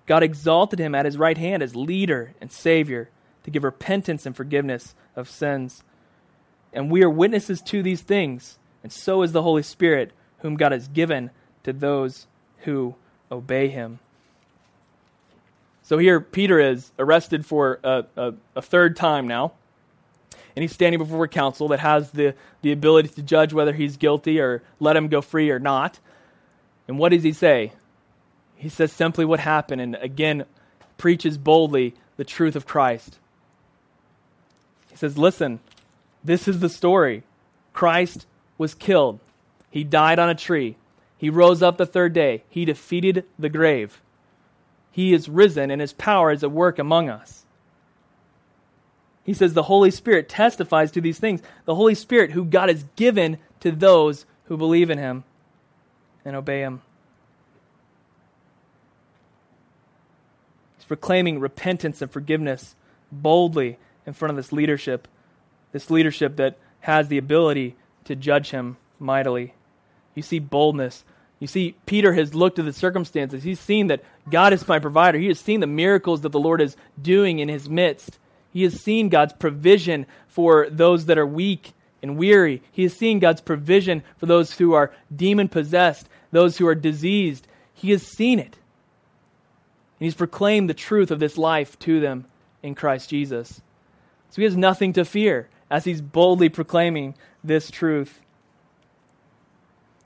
God 0.05 0.23
exalted 0.23 0.79
him 0.79 0.95
at 0.95 1.05
his 1.05 1.17
right 1.17 1.37
hand 1.37 1.61
as 1.61 1.75
leader 1.75 2.33
and 2.39 2.51
Savior 2.51 3.09
to 3.43 3.51
give 3.51 3.63
repentance 3.63 4.25
and 4.25 4.35
forgiveness 4.35 4.95
of 5.15 5.29
sins. 5.29 5.83
And 6.71 6.89
we 6.89 7.03
are 7.03 7.09
witnesses 7.09 7.61
to 7.63 7.83
these 7.83 8.01
things, 8.01 8.57
and 8.83 8.91
so 8.93 9.23
is 9.23 9.33
the 9.33 9.41
Holy 9.41 9.63
Spirit 9.63 10.11
whom 10.39 10.55
God 10.55 10.71
has 10.71 10.87
given 10.87 11.31
to 11.63 11.73
those 11.73 12.27
who 12.59 12.95
obey 13.31 13.67
him. 13.67 13.99
So 15.83 15.97
here, 15.97 16.19
Peter 16.19 16.59
is 16.59 16.91
arrested 16.97 17.45
for 17.45 17.79
a, 17.83 18.05
a, 18.15 18.33
a, 18.55 18.61
third 18.61 18.95
time 18.95 19.27
now. 19.27 19.51
And 20.55 20.63
he's 20.63 20.71
standing 20.71 20.99
before 20.99 21.25
a 21.25 21.29
council 21.29 21.67
that 21.69 21.79
has 21.79 22.11
the, 22.11 22.33
the 22.61 22.71
ability 22.71 23.09
to 23.09 23.21
judge 23.21 23.51
whether 23.51 23.73
he's 23.73 23.97
guilty 23.97 24.39
or 24.39 24.63
let 24.79 24.95
him 24.95 25.09
go 25.09 25.21
free 25.21 25.49
or 25.49 25.59
not. 25.59 25.99
And 26.87 26.97
what 26.97 27.11
does 27.11 27.23
he 27.23 27.33
say? 27.33 27.73
He 28.55 28.69
says 28.69 28.91
simply 28.91 29.25
what 29.25 29.41
happened 29.41 29.81
and 29.81 29.95
again 29.95 30.45
preaches 30.97 31.37
boldly 31.37 31.93
the 32.17 32.23
truth 32.23 32.55
of 32.55 32.65
Christ. 32.65 33.19
He 34.89 34.95
says, 34.95 35.17
Listen, 35.17 35.59
this 36.23 36.47
is 36.47 36.59
the 36.59 36.69
story. 36.69 37.23
Christ 37.73 38.25
was 38.57 38.73
killed. 38.73 39.19
He 39.69 39.83
died 39.83 40.19
on 40.19 40.29
a 40.29 40.35
tree. 40.35 40.77
He 41.17 41.29
rose 41.29 41.61
up 41.61 41.77
the 41.77 41.85
third 41.85 42.13
day. 42.13 42.43
He 42.49 42.65
defeated 42.65 43.25
the 43.37 43.49
grave. 43.49 44.01
He 44.91 45.13
is 45.13 45.27
risen, 45.27 45.69
and 45.69 45.81
his 45.81 45.91
power 45.91 46.31
is 46.31 46.43
at 46.43 46.51
work 46.51 46.79
among 46.79 47.09
us. 47.09 47.44
He 49.25 49.33
says 49.33 49.53
the 49.53 49.63
Holy 49.63 49.91
Spirit 49.91 50.29
testifies 50.29 50.91
to 50.91 51.01
these 51.01 51.19
things. 51.19 51.41
The 51.65 51.75
Holy 51.75 51.95
Spirit, 51.95 52.31
who 52.31 52.45
God 52.45 52.69
has 52.69 52.85
given 52.95 53.39
to 53.59 53.71
those 53.71 54.25
who 54.45 54.55
believe 54.55 54.91
in 54.91 54.99
him 54.99 55.23
and 56.23 56.35
obey 56.35 56.59
him. 56.59 56.81
He's 60.77 60.85
proclaiming 60.85 61.39
repentance 61.39 62.03
and 62.03 62.11
forgiveness 62.11 62.75
boldly 63.11 63.79
in 64.05 64.13
front 64.13 64.29
of 64.29 64.35
this 64.35 64.51
leadership, 64.51 65.07
this 65.71 65.89
leadership 65.89 66.35
that 66.35 66.57
has 66.81 67.07
the 67.07 67.17
ability 67.17 67.75
to 68.03 68.15
judge 68.15 68.51
him 68.51 68.77
mightily. 68.99 69.55
You 70.13 70.21
see 70.21 70.37
boldness. 70.37 71.03
You 71.39 71.47
see, 71.47 71.75
Peter 71.87 72.13
has 72.13 72.35
looked 72.35 72.59
at 72.59 72.65
the 72.65 72.73
circumstances. 72.73 73.43
He's 73.43 73.59
seen 73.59 73.87
that 73.87 74.03
God 74.29 74.53
is 74.53 74.67
my 74.67 74.77
provider. 74.77 75.17
He 75.17 75.27
has 75.27 75.39
seen 75.39 75.59
the 75.59 75.67
miracles 75.67 76.21
that 76.21 76.31
the 76.31 76.39
Lord 76.39 76.61
is 76.61 76.77
doing 77.01 77.39
in 77.39 77.49
his 77.49 77.67
midst. 77.67 78.19
He 78.55 78.63
has 78.63 78.79
seen 78.79 79.09
God's 79.09 79.33
provision 79.33 80.05
for 80.29 80.69
those 80.69 81.07
that 81.07 81.17
are 81.17 81.27
weak 81.27 81.73
and 82.01 82.17
weary. 82.17 82.61
He 82.71 82.83
has 82.83 82.93
seen 82.93 83.19
God's 83.19 83.41
provision 83.41 84.01
for 84.15 84.27
those 84.27 84.53
who 84.53 84.71
are 84.71 84.93
demon 85.13 85.49
possessed, 85.49 86.07
those 86.31 86.57
who 86.57 86.65
are 86.65 86.73
diseased. 86.73 87.49
He 87.73 87.91
has 87.91 88.01
seen 88.01 88.39
it. 88.39 88.55
And 89.99 90.05
he's 90.05 90.15
proclaimed 90.15 90.69
the 90.69 90.73
truth 90.73 91.11
of 91.11 91.19
this 91.19 91.37
life 91.37 91.77
to 91.79 91.99
them 91.99 92.27
in 92.63 92.75
Christ 92.75 93.09
Jesus. 93.09 93.61
So 94.29 94.37
he 94.37 94.45
has 94.45 94.55
nothing 94.55 94.93
to 94.93 95.03
fear 95.03 95.49
as 95.69 95.83
he's 95.83 95.99
boldly 95.99 96.47
proclaiming 96.47 97.15
this 97.43 97.69
truth. 97.69 98.21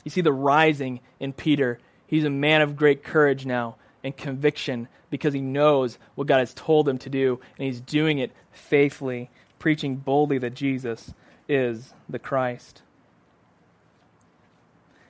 You 0.04 0.10
see 0.10 0.22
the 0.22 0.34
rising 0.34 1.02
in 1.20 1.34
Peter. 1.34 1.78
He's 2.08 2.26
a 2.26 2.32
man 2.32 2.64
of 2.64 2.76
great 2.76 3.04
courage 3.04 3.46
now 3.46 3.76
and 4.04 4.16
conviction 4.16 4.88
because 5.10 5.34
he 5.34 5.42
knows 5.42 5.98
what 6.16 6.28
God 6.28 6.40
has 6.40 6.54
told 6.54 6.88
him 6.88 6.98
to 7.00 7.10
do, 7.10 7.40
and 7.58 7.66
he's 7.66 7.82
doing 7.82 8.20
it 8.20 8.32
faithfully, 8.52 9.30
preaching 9.58 9.96
boldly 9.96 10.38
that 10.40 10.54
Jesus 10.54 11.14
is 11.48 11.94
the 12.08 12.20
Christ. 12.20 12.82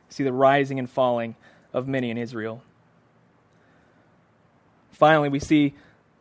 See 0.09 0.23
the 0.23 0.33
rising 0.33 0.79
and 0.79 0.89
falling 0.89 1.35
of 1.73 1.87
many 1.87 2.09
in 2.09 2.17
Israel. 2.17 2.63
Finally, 4.91 5.29
we 5.29 5.39
see 5.39 5.75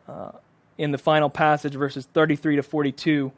uh, 0.07 0.31
in 0.77 0.91
the 0.91 0.97
final 0.97 1.29
passage, 1.29 1.73
verses 1.73 2.05
33 2.13 2.57
to 2.57 2.63
42, 2.63 3.31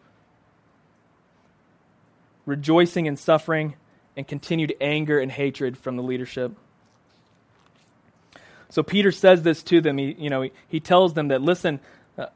rejoicing 2.45 3.05
in 3.05 3.15
suffering 3.15 3.75
and 4.15 4.27
continued 4.27 4.73
anger 4.81 5.19
and 5.19 5.31
hatred 5.31 5.77
from 5.77 5.95
the 5.95 6.03
leadership. 6.03 6.51
So 8.71 8.83
Peter 8.83 9.11
says 9.11 9.43
this 9.43 9.61
to 9.63 9.81
them. 9.81 9.97
He, 9.97 10.15
you 10.17 10.29
know, 10.29 10.43
he, 10.43 10.51
he 10.67 10.79
tells 10.79 11.13
them 11.13 11.27
that, 11.27 11.41
listen, 11.41 11.81
uh, 12.17 12.27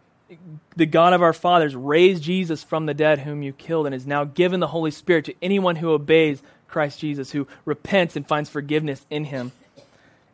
the 0.75 0.85
God 0.85 1.13
of 1.13 1.21
our 1.21 1.33
fathers 1.33 1.75
raised 1.75 2.21
Jesus 2.21 2.61
from 2.61 2.85
the 2.85 2.93
dead, 2.93 3.19
whom 3.19 3.41
you 3.41 3.53
killed, 3.53 3.87
and 3.87 3.93
has 3.93 4.05
now 4.05 4.25
given 4.25 4.59
the 4.59 4.67
Holy 4.67 4.91
Spirit 4.91 5.25
to 5.25 5.35
anyone 5.41 5.77
who 5.77 5.91
obeys 5.91 6.43
Christ 6.67 6.99
Jesus, 6.99 7.31
who 7.31 7.47
repents 7.63 8.17
and 8.17 8.27
finds 8.27 8.49
forgiveness 8.49 9.05
in 9.09 9.23
him. 9.23 9.53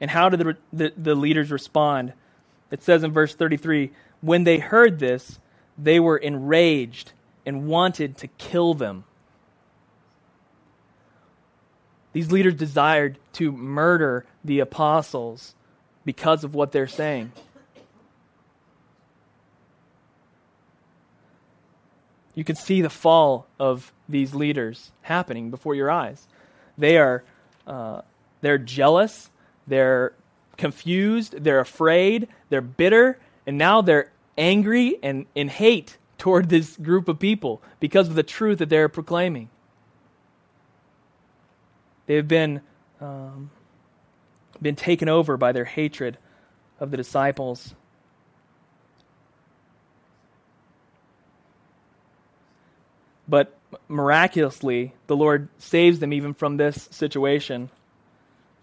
And 0.01 0.09
how 0.09 0.29
do 0.29 0.37
the, 0.37 0.57
the, 0.73 0.93
the 0.97 1.15
leaders 1.15 1.51
respond? 1.51 2.13
It 2.71 2.81
says 2.81 3.03
in 3.03 3.11
verse 3.11 3.35
33 3.35 3.91
When 4.21 4.43
they 4.43 4.57
heard 4.57 4.97
this, 4.97 5.39
they 5.77 5.99
were 5.99 6.17
enraged 6.17 7.11
and 7.45 7.67
wanted 7.67 8.17
to 8.17 8.27
kill 8.27 8.73
them. 8.73 9.03
These 12.13 12.31
leaders 12.31 12.55
desired 12.55 13.19
to 13.33 13.51
murder 13.51 14.25
the 14.43 14.59
apostles 14.59 15.53
because 16.05 16.43
of 16.43 16.53
what 16.55 16.71
they're 16.71 16.87
saying. 16.87 17.31
You 22.33 22.43
can 22.43 22.55
see 22.55 22.81
the 22.81 22.89
fall 22.89 23.47
of 23.59 23.91
these 24.07 24.33
leaders 24.33 24.91
happening 25.01 25.51
before 25.51 25.75
your 25.75 25.91
eyes. 25.91 26.27
They 26.77 26.97
are 26.97 27.23
uh, 27.67 28.01
they're 28.41 28.57
jealous, 28.57 29.29
they're 29.67 30.13
confused, 30.57 31.43
they're 31.43 31.59
afraid, 31.59 32.27
they're 32.49 32.61
bitter, 32.61 33.19
and 33.45 33.57
now 33.57 33.81
they're 33.81 34.11
angry 34.37 34.97
and 35.03 35.25
in 35.35 35.49
hate 35.49 35.97
toward 36.17 36.49
this 36.49 36.77
group 36.77 37.07
of 37.07 37.19
people 37.19 37.61
because 37.79 38.07
of 38.07 38.15
the 38.15 38.23
truth 38.23 38.59
that 38.59 38.69
they're 38.69 38.89
proclaiming. 38.89 39.49
They've 42.05 42.27
been 42.27 42.61
um, 42.99 43.51
been 44.62 44.76
taken 44.76 45.10
over 45.10 45.38
by 45.38 45.52
their 45.52 45.65
hatred 45.65 46.17
of 46.80 46.91
the 46.91 46.97
disciples. 46.97 47.74
But 53.28 53.58
miraculously, 53.88 54.93
the 55.08 55.15
Lord 55.15 55.47
saves 55.58 56.00
them 56.00 56.12
even 56.12 56.34
from 56.34 56.58
this 56.58 56.89
situation. 56.91 57.69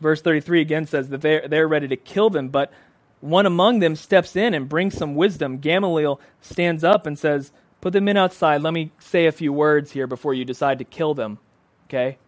Verse 0.01 0.21
33 0.21 0.61
again 0.61 0.87
says 0.87 1.09
that 1.09 1.21
they're, 1.23 1.49
they're 1.49 1.69
ready 1.69 1.89
to 1.89 1.97
kill 1.97 2.31
them, 2.31 2.49
but 2.49 2.73
one 3.21 3.47
among 3.47 3.81
them 3.81 3.97
steps 3.97 4.37
in 4.37 4.55
and 4.55 4.69
brings 4.69 4.97
some 4.97 5.15
wisdom. 5.15 5.59
Gamaliel 5.59 6.21
stands 6.41 6.85
up 6.85 7.07
and 7.07 7.19
says, 7.19 7.51
Put 7.81 7.93
the 7.93 8.01
men 8.01 8.17
outside. 8.17 8.63
Let 8.63 8.75
me 8.75 8.93
say 8.99 9.27
a 9.27 9.33
few 9.33 9.53
words 9.53 9.93
here 9.93 10.07
before 10.07 10.35
you 10.35 10.45
decide 10.45 10.79
to 10.79 10.85
kill 10.85 11.15
them. 11.15 11.39
Okay? 11.87 12.19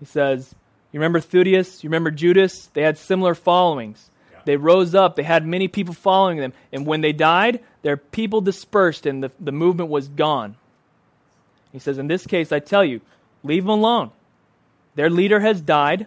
He 0.00 0.04
says, 0.04 0.54
You 0.92 1.00
remember 1.00 1.20
Theudas? 1.20 1.82
You 1.82 1.88
remember 1.88 2.10
Judas? 2.10 2.66
They 2.74 2.82
had 2.82 2.98
similar 2.98 3.34
followings. 3.34 4.10
Yeah. 4.30 4.40
They 4.44 4.56
rose 4.56 4.94
up, 4.94 5.16
they 5.16 5.22
had 5.22 5.46
many 5.46 5.68
people 5.68 5.94
following 5.94 6.38
them. 6.38 6.52
And 6.72 6.86
when 6.86 7.00
they 7.00 7.12
died, 7.12 7.60
their 7.82 7.96
people 7.96 8.40
dispersed 8.40 9.06
and 9.06 9.22
the, 9.22 9.32
the 9.40 9.52
movement 9.52 9.90
was 9.90 10.08
gone. 10.08 10.56
He 11.72 11.78
says, 11.78 11.98
In 11.98 12.06
this 12.06 12.26
case, 12.26 12.52
I 12.52 12.58
tell 12.58 12.84
you, 12.84 13.00
leave 13.42 13.64
them 13.64 13.70
alone. 13.70 14.10
Their 14.94 15.08
leader 15.08 15.40
has 15.40 15.60
died. 15.60 16.06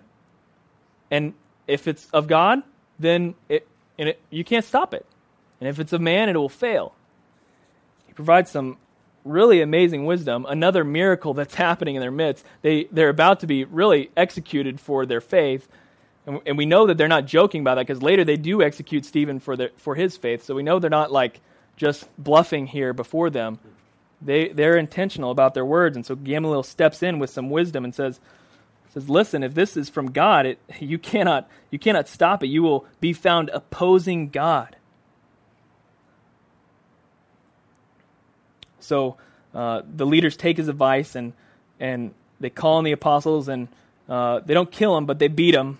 And 1.10 1.34
if 1.68 1.88
it's 1.88 2.08
of 2.12 2.28
God, 2.28 2.62
then 3.00 3.34
it, 3.50 3.68
and 3.98 4.10
it, 4.10 4.22
you 4.30 4.44
can't 4.44 4.66
stop 4.66 4.94
it. 4.94 5.06
And 5.60 5.68
if 5.68 5.80
it's 5.80 5.94
of 5.94 6.02
man, 6.02 6.30
it 6.30 6.36
will 6.36 6.50
fail. 6.50 6.94
He 8.06 8.14
provides 8.14 8.52
some 8.52 8.78
really 9.26 9.60
amazing 9.62 10.06
wisdom, 10.06 10.46
another 10.48 10.84
miracle 10.84 11.34
that's 11.34 11.56
happening 11.56 11.96
in 11.96 12.02
their 12.02 12.12
midst. 12.12 12.46
They, 12.62 12.86
they're 12.92 13.10
about 13.10 13.42
to 13.42 13.48
be 13.48 13.66
really 13.66 14.12
executed 14.16 14.80
for 14.80 15.06
their 15.06 15.20
faith. 15.20 15.68
And, 16.26 16.40
and 16.46 16.58
we 16.58 16.66
know 16.66 16.88
that 16.88 16.98
they're 16.98 17.08
not 17.08 17.26
joking 17.26 17.62
about 17.62 17.76
that 17.76 17.88
because 17.88 18.02
later 18.02 18.24
they 18.24 18.38
do 18.38 18.62
execute 18.62 19.04
Stephen 19.04 19.40
for, 19.40 19.58
their, 19.58 19.72
for 19.78 19.96
his 19.96 20.16
faith. 20.16 20.44
So 20.44 20.56
we 20.56 20.64
know 20.64 20.80
they're 20.80 20.90
not 20.90 21.12
like 21.12 21.42
just 21.76 22.08
bluffing 22.18 22.68
here 22.68 22.94
before 22.94 23.30
them. 23.30 23.60
They, 24.22 24.50
they're 24.50 24.78
intentional 24.78 25.32
about 25.32 25.56
their 25.56 25.66
words. 25.66 25.98
And 25.98 26.06
so 26.06 26.16
Gamaliel 26.16 26.64
steps 26.64 27.04
in 27.04 27.20
with 27.20 27.32
some 27.32 27.50
wisdom 27.50 27.84
and 27.84 27.94
says, 27.94 28.20
says 28.94 29.10
listen 29.10 29.44
if 29.44 29.54
this 29.54 29.76
is 29.76 29.90
from 29.90 30.12
god 30.12 30.46
it, 30.46 30.60
you, 30.80 30.98
cannot, 30.98 31.50
you 31.70 31.78
cannot 31.78 32.08
stop 32.08 32.42
it 32.44 32.48
you 32.48 32.64
will 32.64 32.86
be 33.02 33.12
found 33.14 33.50
opposing 33.50 34.30
god 34.30 34.78
So 38.86 39.18
uh, 39.54 39.82
the 39.88 40.06
leaders 40.06 40.38
take 40.38 40.58
his 40.58 40.68
advice 40.68 41.16
and, 41.16 41.34
and 41.80 42.14
they 42.40 42.50
call 42.50 42.78
on 42.78 42.84
the 42.84 42.92
apostles 42.92 43.48
and 43.48 43.68
uh, 44.08 44.40
they 44.46 44.54
don't 44.54 44.72
kill 44.72 44.96
him, 44.98 45.06
but 45.06 45.20
they 45.20 45.28
beat 45.28 45.56
him. 45.56 45.78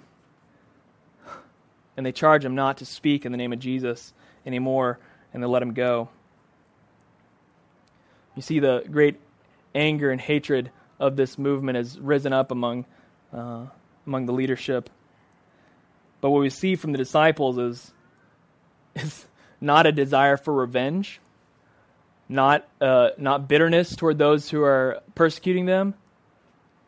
And 1.98 2.06
they 2.06 2.12
charge 2.12 2.44
him 2.44 2.56
not 2.56 2.78
to 2.78 2.86
speak 2.86 3.26
in 3.26 3.32
the 3.32 3.38
name 3.38 3.54
of 3.54 3.60
Jesus 3.60 4.14
anymore 4.46 5.00
and 5.34 5.44
they 5.44 5.48
let 5.48 5.62
him 5.62 5.74
go. 5.74 6.10
You 8.36 8.42
see, 8.42 8.60
the 8.60 8.84
great 8.90 9.16
anger 9.74 10.12
and 10.12 10.20
hatred 10.20 10.72
of 11.00 11.16
this 11.16 11.38
movement 11.38 11.76
has 11.78 12.00
risen 12.00 12.34
up 12.34 12.52
among, 12.52 12.86
uh, 13.34 13.66
among 14.06 14.26
the 14.26 14.34
leadership. 14.34 14.90
But 16.22 16.32
what 16.32 16.40
we 16.40 16.50
see 16.50 16.76
from 16.76 16.92
the 16.92 16.98
disciples 16.98 17.58
is, 17.58 17.94
is 18.96 19.26
not 19.62 19.86
a 19.86 19.92
desire 19.92 20.38
for 20.38 20.54
revenge, 20.54 21.20
not, 22.28 22.68
uh, 22.82 23.10
not 23.18 23.48
bitterness 23.48 23.96
toward 23.96 24.18
those 24.18 24.50
who 24.50 24.64
are 24.64 25.02
persecuting 25.14 25.66
them, 25.66 25.94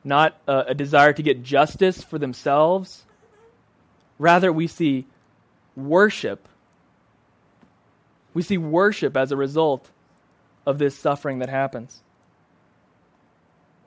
not 0.04 0.39
uh, 0.47 0.63
a 0.67 0.73
desire 0.73 1.13
to 1.13 1.23
get 1.23 1.43
justice 1.43 2.04
for 2.04 2.17
themselves. 2.17 3.06
Rather, 4.17 4.52
we 4.52 4.67
see 4.67 5.06
worship. 5.76 6.47
We 8.34 8.41
see 8.41 8.58
worship 8.58 9.15
as 9.15 9.32
a 9.32 9.38
result 9.38 9.89
of 10.65 10.80
this 10.80 10.97
suffering 10.97 11.39
that 11.39 11.50
happens. 11.50 12.02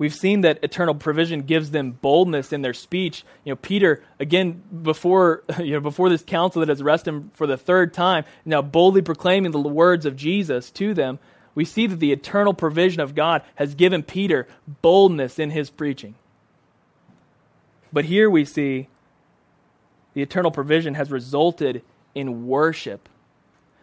We've 0.01 0.15
seen 0.15 0.41
that 0.41 0.61
eternal 0.63 0.95
provision 0.95 1.43
gives 1.43 1.73
them 1.73 1.91
boldness 1.91 2.55
in 2.55 2.63
their 2.63 2.73
speech. 2.73 3.23
You 3.45 3.53
know, 3.53 3.57
Peter, 3.57 4.03
again, 4.19 4.63
before, 4.83 5.43
you 5.59 5.73
know, 5.73 5.81
before 5.81 6.09
this 6.09 6.23
council 6.23 6.61
that 6.61 6.71
has 6.71 6.81
arrested 6.81 7.11
him 7.11 7.31
for 7.35 7.47
the 7.47 7.59
third 7.59 7.93
time, 7.93 8.25
now 8.47 8.63
boldly 8.63 9.03
proclaiming 9.03 9.53
the 9.53 9.61
words 9.61 10.07
of 10.07 10.17
Jesus 10.17 10.71
to 10.71 10.95
them, 10.95 11.19
we 11.55 11.65
see 11.65 11.87
that 11.87 12.01
the 12.01 12.13
eternal 12.13 12.55
provision 12.55 13.01
of 13.01 13.15
God 13.15 13.43
has 13.57 13.75
given 13.75 14.03
Peter 14.03 14.47
boldness 14.83 15.39
in 15.39 15.51
his 15.51 15.71
preaching. 15.71 16.15
But 17.93 18.05
here 18.05 18.31
we 18.31 18.45
see 18.45 18.89
the 20.15 20.23
eternal 20.23 20.51
provision 20.51 20.95
has 20.95 21.11
resulted 21.11 21.83
in 22.15 22.47
worship. 22.47 23.09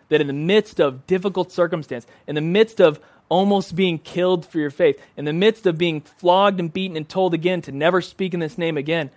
That 0.10 0.22
in 0.22 0.28
the 0.28 0.34
midst 0.34 0.80
of 0.80 1.06
difficult 1.06 1.52
circumstance, 1.52 2.08
in 2.26 2.36
the 2.36 2.42
midst 2.42 2.80
of 2.80 3.00
almost 3.30 3.76
being 3.76 4.00
killed 4.00 4.46
for 4.46 4.60
your 4.60 4.70
faith, 4.70 5.02
in 5.18 5.26
the 5.26 5.34
midst 5.34 5.66
of 5.66 5.78
being 5.78 6.02
flogged 6.02 6.60
and 6.60 6.72
beaten 6.72 6.96
and 6.96 7.08
told 7.08 7.34
again 7.34 7.62
to 7.64 7.72
never 7.74 8.02
speak 8.02 8.34
in 8.34 8.40
this 8.40 8.58
name 8.58 8.78
again, 8.78 9.10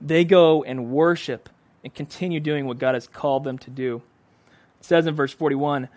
they 0.00 0.24
go 0.24 0.64
and 0.64 0.90
worship 0.90 1.50
and 1.82 1.94
continue 1.94 2.40
doing 2.40 2.66
what 2.66 2.78
God 2.78 2.94
has 2.94 3.06
called 3.06 3.44
them 3.44 3.58
to 3.58 3.70
do. 3.70 4.02
It 4.80 4.86
says 4.86 5.06
in 5.06 5.14
verse 5.14 5.32
41 5.32 5.88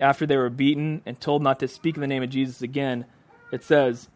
after 0.00 0.26
they 0.26 0.36
were 0.36 0.50
beaten 0.50 1.02
and 1.04 1.20
told 1.20 1.42
not 1.42 1.60
to 1.60 1.68
speak 1.68 1.96
in 1.96 2.00
the 2.00 2.06
name 2.06 2.22
of 2.22 2.30
Jesus 2.30 2.62
again, 2.62 3.04
it 3.52 3.62
says, 3.62 4.08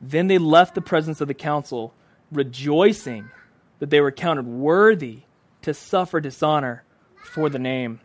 Then 0.00 0.26
they 0.26 0.38
left 0.38 0.74
the 0.74 0.80
presence 0.80 1.20
of 1.20 1.28
the 1.28 1.34
council, 1.34 1.94
rejoicing 2.30 3.30
that 3.78 3.90
they 3.90 4.00
were 4.00 4.12
counted 4.12 4.46
worthy 4.46 5.20
to 5.62 5.74
suffer 5.74 6.20
dishonor 6.20 6.82
for 7.16 7.48
the 7.48 7.58
name. 7.58 8.00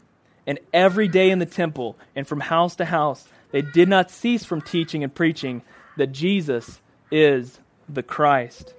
And 0.47 0.59
every 0.73 1.07
day 1.07 1.29
in 1.29 1.39
the 1.39 1.45
temple 1.45 1.97
and 2.15 2.27
from 2.27 2.39
house 2.39 2.75
to 2.77 2.85
house, 2.85 3.27
they 3.51 3.61
did 3.61 3.89
not 3.89 4.11
cease 4.11 4.43
from 4.43 4.61
teaching 4.61 5.03
and 5.03 5.13
preaching 5.13 5.61
that 5.97 6.11
Jesus 6.11 6.81
is 7.11 7.59
the 7.87 8.03
Christ. 8.03 8.73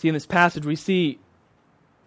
See, 0.00 0.08
in 0.08 0.14
this 0.14 0.24
passage, 0.24 0.64
we 0.64 0.76
see 0.76 1.18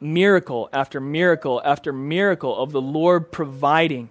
miracle 0.01 0.67
after 0.73 0.99
miracle 0.99 1.61
after 1.63 1.93
miracle 1.93 2.57
of 2.57 2.71
the 2.71 2.81
Lord 2.81 3.31
providing 3.31 4.09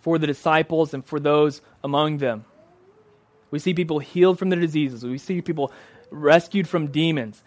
for 0.00 0.16
the 0.16 0.28
disciples 0.28 0.94
and 0.94 1.04
for 1.04 1.18
those 1.18 1.60
among 1.82 2.18
them. 2.18 2.44
We 3.50 3.58
see 3.58 3.74
people 3.74 3.98
healed 3.98 4.38
from 4.38 4.50
their 4.50 4.60
diseases. 4.60 5.02
We 5.02 5.18
see 5.18 5.42
people 5.42 5.72
rescued 6.12 6.68
from 6.68 6.86
demons. 6.92 7.42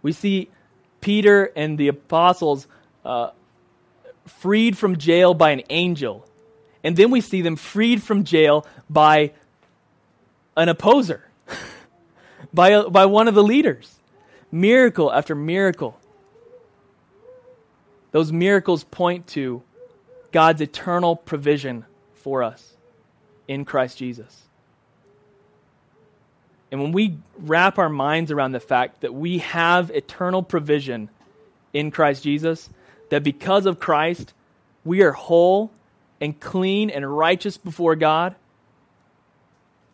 We 0.00 0.12
see 0.12 0.48
Peter 1.02 1.52
and 1.54 1.76
the 1.76 1.88
apostles 1.88 2.66
uh, 3.04 3.32
freed 4.24 4.78
from 4.78 4.96
jail 4.96 5.34
by 5.34 5.50
an 5.50 5.64
angel. 5.68 6.26
And 6.82 6.96
then 6.96 7.10
we 7.10 7.20
see 7.20 7.42
them 7.42 7.56
freed 7.56 8.02
from 8.02 8.24
jail 8.24 8.66
by 8.88 9.32
an 10.56 10.70
opposer 10.70 11.29
by, 12.52 12.82
by 12.82 13.06
one 13.06 13.28
of 13.28 13.34
the 13.34 13.42
leaders. 13.42 13.98
Miracle 14.52 15.12
after 15.12 15.34
miracle. 15.34 15.98
Those 18.12 18.32
miracles 18.32 18.84
point 18.84 19.28
to 19.28 19.62
God's 20.32 20.60
eternal 20.60 21.16
provision 21.16 21.84
for 22.14 22.42
us 22.42 22.74
in 23.46 23.64
Christ 23.64 23.98
Jesus. 23.98 24.42
And 26.70 26.80
when 26.80 26.92
we 26.92 27.18
wrap 27.38 27.78
our 27.78 27.88
minds 27.88 28.30
around 28.30 28.52
the 28.52 28.60
fact 28.60 29.00
that 29.00 29.12
we 29.12 29.38
have 29.38 29.90
eternal 29.90 30.42
provision 30.42 31.10
in 31.72 31.90
Christ 31.90 32.22
Jesus, 32.22 32.68
that 33.10 33.24
because 33.24 33.66
of 33.66 33.80
Christ, 33.80 34.32
we 34.84 35.02
are 35.02 35.12
whole 35.12 35.72
and 36.20 36.38
clean 36.38 36.90
and 36.90 37.16
righteous 37.16 37.56
before 37.56 37.96
God, 37.96 38.36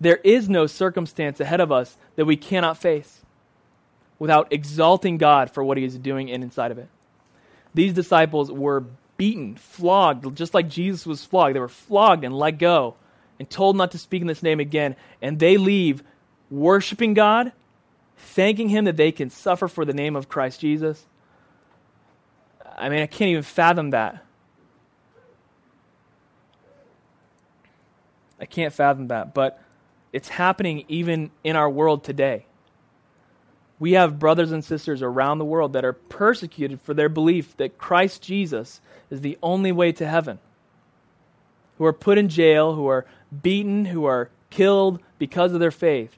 there 0.00 0.16
is 0.16 0.48
no 0.48 0.66
circumstance 0.66 1.40
ahead 1.40 1.60
of 1.60 1.72
us 1.72 1.96
that 2.16 2.24
we 2.26 2.36
cannot 2.36 2.78
face 2.78 3.22
without 4.18 4.52
exalting 4.52 5.18
God 5.18 5.50
for 5.50 5.62
what 5.64 5.78
he 5.78 5.84
is 5.84 5.98
doing 5.98 6.28
in 6.28 6.42
inside 6.42 6.70
of 6.70 6.78
it. 6.78 6.88
These 7.74 7.94
disciples 7.94 8.50
were 8.50 8.84
beaten, 9.16 9.56
flogged, 9.56 10.34
just 10.36 10.54
like 10.54 10.68
Jesus 10.68 11.06
was 11.06 11.24
flogged. 11.24 11.54
They 11.54 11.60
were 11.60 11.68
flogged 11.68 12.24
and 12.24 12.36
let 12.36 12.58
go 12.58 12.96
and 13.38 13.48
told 13.48 13.76
not 13.76 13.90
to 13.92 13.98
speak 13.98 14.22
in 14.22 14.28
this 14.28 14.42
name 14.42 14.60
again. 14.60 14.96
And 15.20 15.38
they 15.38 15.56
leave 15.56 16.02
worshiping 16.50 17.14
God, 17.14 17.52
thanking 18.16 18.68
him 18.68 18.84
that 18.86 18.96
they 18.96 19.12
can 19.12 19.30
suffer 19.30 19.68
for 19.68 19.84
the 19.84 19.92
name 19.92 20.16
of 20.16 20.28
Christ 20.28 20.60
Jesus. 20.60 21.06
I 22.76 22.88
mean, 22.88 23.00
I 23.00 23.06
can't 23.06 23.30
even 23.30 23.42
fathom 23.42 23.90
that. 23.90 24.22
I 28.38 28.44
can't 28.44 28.72
fathom 28.72 29.08
that. 29.08 29.32
But 29.32 29.60
it's 30.16 30.28
happening 30.30 30.82
even 30.88 31.30
in 31.44 31.56
our 31.56 31.68
world 31.68 32.02
today. 32.02 32.46
We 33.78 33.92
have 33.92 34.18
brothers 34.18 34.50
and 34.50 34.64
sisters 34.64 35.02
around 35.02 35.36
the 35.36 35.44
world 35.44 35.74
that 35.74 35.84
are 35.84 35.92
persecuted 35.92 36.80
for 36.80 36.94
their 36.94 37.10
belief 37.10 37.54
that 37.58 37.76
Christ 37.76 38.22
Jesus 38.22 38.80
is 39.10 39.20
the 39.20 39.36
only 39.42 39.72
way 39.72 39.92
to 39.92 40.08
heaven, 40.08 40.38
who 41.76 41.84
are 41.84 41.92
put 41.92 42.16
in 42.16 42.30
jail, 42.30 42.74
who 42.74 42.86
are 42.86 43.04
beaten, 43.42 43.84
who 43.84 44.06
are 44.06 44.30
killed 44.48 45.00
because 45.18 45.52
of 45.52 45.60
their 45.60 45.70
faith. 45.70 46.16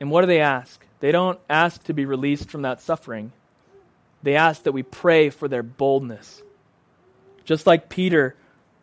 And 0.00 0.10
what 0.10 0.22
do 0.22 0.28
they 0.28 0.40
ask? 0.40 0.86
They 1.00 1.12
don't 1.12 1.38
ask 1.50 1.82
to 1.84 1.92
be 1.92 2.06
released 2.06 2.50
from 2.50 2.62
that 2.62 2.80
suffering. 2.80 3.32
They 4.22 4.34
ask 4.34 4.62
that 4.62 4.72
we 4.72 4.82
pray 4.82 5.28
for 5.28 5.46
their 5.46 5.62
boldness. 5.62 6.42
Just 7.44 7.66
like 7.66 7.90
Peter 7.90 8.34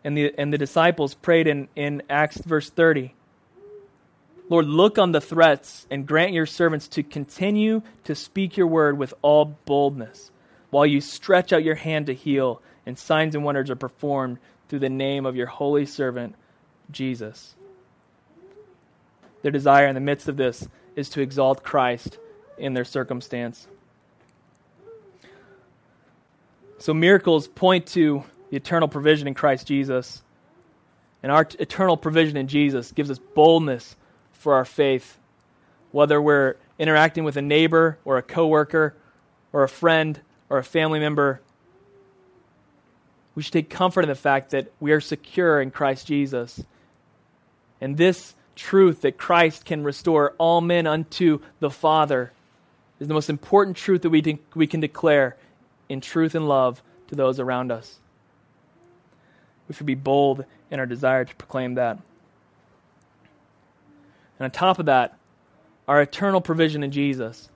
and 0.03 0.17
the, 0.17 0.33
and 0.37 0.53
the 0.53 0.57
disciples 0.57 1.13
prayed 1.13 1.47
in, 1.47 1.67
in 1.75 2.03
Acts 2.09 2.37
verse 2.37 2.69
30. 2.69 3.13
Lord, 4.49 4.65
look 4.65 4.97
on 4.97 5.11
the 5.11 5.21
threats 5.21 5.85
and 5.91 6.07
grant 6.07 6.33
your 6.33 6.47
servants 6.47 6.87
to 6.89 7.03
continue 7.03 7.83
to 8.05 8.15
speak 8.15 8.57
your 8.57 8.67
word 8.67 8.97
with 8.97 9.13
all 9.21 9.45
boldness, 9.65 10.31
while 10.71 10.85
you 10.85 11.01
stretch 11.01 11.53
out 11.53 11.63
your 11.63 11.75
hand 11.75 12.07
to 12.07 12.15
heal, 12.15 12.61
and 12.85 12.97
signs 12.97 13.35
and 13.35 13.43
wonders 13.43 13.69
are 13.69 13.75
performed 13.75 14.39
through 14.67 14.79
the 14.79 14.89
name 14.89 15.25
of 15.25 15.35
your 15.35 15.47
holy 15.47 15.85
servant, 15.85 16.35
Jesus. 16.89 17.55
Their 19.43 19.51
desire 19.51 19.87
in 19.87 19.95
the 19.95 20.01
midst 20.01 20.27
of 20.27 20.37
this 20.37 20.67
is 20.95 21.09
to 21.09 21.21
exalt 21.21 21.63
Christ 21.63 22.17
in 22.57 22.73
their 22.73 22.85
circumstance. 22.85 23.67
So 26.79 26.93
miracles 26.93 27.47
point 27.47 27.85
to 27.87 28.23
the 28.49 28.57
eternal 28.57 28.87
provision 28.87 29.27
in 29.27 29.33
Christ 29.33 29.67
Jesus. 29.67 30.21
And 31.21 31.31
our 31.31 31.47
eternal 31.59 31.97
provision 31.97 32.37
in 32.37 32.47
Jesus 32.47 32.91
gives 32.91 33.11
us 33.11 33.19
boldness 33.19 33.95
for 34.33 34.55
our 34.55 34.65
faith, 34.65 35.17
whether 35.91 36.21
we're 36.21 36.55
interacting 36.77 37.23
with 37.23 37.37
a 37.37 37.41
neighbor 37.41 37.97
or 38.05 38.17
a 38.17 38.23
coworker 38.23 38.95
or 39.51 39.63
a 39.63 39.69
friend 39.69 40.19
or 40.49 40.57
a 40.57 40.63
family 40.63 40.99
member. 40.99 41.41
We 43.35 43.43
should 43.43 43.53
take 43.53 43.69
comfort 43.69 44.01
in 44.01 44.09
the 44.09 44.15
fact 44.15 44.51
that 44.51 44.71
we 44.79 44.91
are 44.91 45.01
secure 45.01 45.61
in 45.61 45.71
Christ 45.71 46.07
Jesus. 46.07 46.63
And 47.81 47.97
this 47.97 48.35
truth 48.55 49.01
that 49.01 49.17
Christ 49.17 49.65
can 49.65 49.83
restore 49.83 50.33
all 50.37 50.61
men 50.61 50.87
unto 50.87 51.39
the 51.59 51.69
Father 51.69 52.31
is 52.99 53.07
the 53.07 53.13
most 53.13 53.29
important 53.29 53.77
truth 53.77 54.01
that 54.01 54.09
we, 54.09 54.21
de- 54.21 54.39
we 54.55 54.67
can 54.67 54.81
declare 54.81 55.37
in 55.87 56.01
truth 56.01 56.35
and 56.35 56.47
love 56.47 56.83
to 57.07 57.15
those 57.15 57.39
around 57.39 57.71
us. 57.71 57.99
We 59.69 59.75
should 59.75 59.85
be 59.85 59.95
bold 59.95 60.43
in 60.69 60.79
our 60.79 60.85
desire 60.85 61.23
to 61.23 61.35
proclaim 61.35 61.75
that. 61.75 61.99
And 64.37 64.45
on 64.45 64.51
top 64.51 64.79
of 64.79 64.87
that, 64.87 65.17
our 65.87 66.01
eternal 66.01 66.41
provision 66.41 66.83
in 66.83 66.91
Jesus 66.91 67.49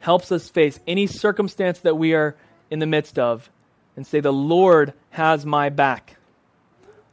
helps 0.00 0.32
us 0.32 0.48
face 0.48 0.80
any 0.86 1.06
circumstance 1.06 1.80
that 1.80 1.98
we 1.98 2.14
are 2.14 2.36
in 2.70 2.78
the 2.78 2.86
midst 2.86 3.18
of 3.18 3.50
and 3.96 4.06
say, 4.06 4.20
The 4.20 4.32
Lord 4.32 4.94
has 5.10 5.44
my 5.44 5.68
back. 5.68 6.16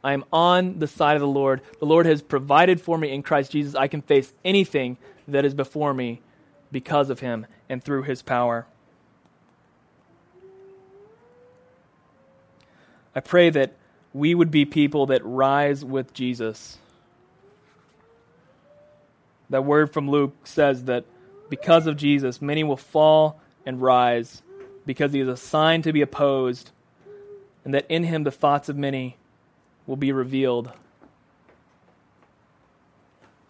I 0.02 0.12
am 0.12 0.24
on 0.32 0.78
the 0.78 0.86
side 0.86 1.16
of 1.16 1.20
the 1.20 1.26
Lord. 1.26 1.62
The 1.80 1.86
Lord 1.86 2.06
has 2.06 2.22
provided 2.22 2.80
for 2.80 2.98
me 2.98 3.10
in 3.10 3.22
Christ 3.22 3.52
Jesus. 3.52 3.74
I 3.74 3.88
can 3.88 4.02
face 4.02 4.32
anything 4.44 4.98
that 5.26 5.44
is 5.44 5.54
before 5.54 5.94
me 5.94 6.20
because 6.70 7.08
of 7.08 7.20
him 7.20 7.46
and 7.68 7.82
through 7.82 8.02
his 8.02 8.20
power. 8.20 8.66
I 13.14 13.20
pray 13.20 13.48
that 13.50 13.74
we 14.14 14.32
would 14.32 14.52
be 14.52 14.64
people 14.64 15.06
that 15.06 15.20
rise 15.24 15.84
with 15.84 16.14
Jesus. 16.14 16.78
That 19.50 19.64
word 19.64 19.92
from 19.92 20.08
Luke 20.08 20.46
says 20.46 20.84
that 20.84 21.04
because 21.50 21.86
of 21.88 21.96
Jesus, 21.96 22.40
many 22.40 22.62
will 22.64 22.76
fall 22.76 23.40
and 23.66 23.82
rise 23.82 24.40
because 24.86 25.12
he 25.12 25.20
is 25.20 25.28
a 25.28 25.36
sign 25.36 25.82
to 25.82 25.92
be 25.92 26.00
opposed, 26.00 26.70
and 27.64 27.74
that 27.74 27.86
in 27.88 28.04
him 28.04 28.22
the 28.22 28.30
thoughts 28.30 28.68
of 28.68 28.76
many 28.76 29.16
will 29.86 29.96
be 29.96 30.12
revealed. 30.12 30.70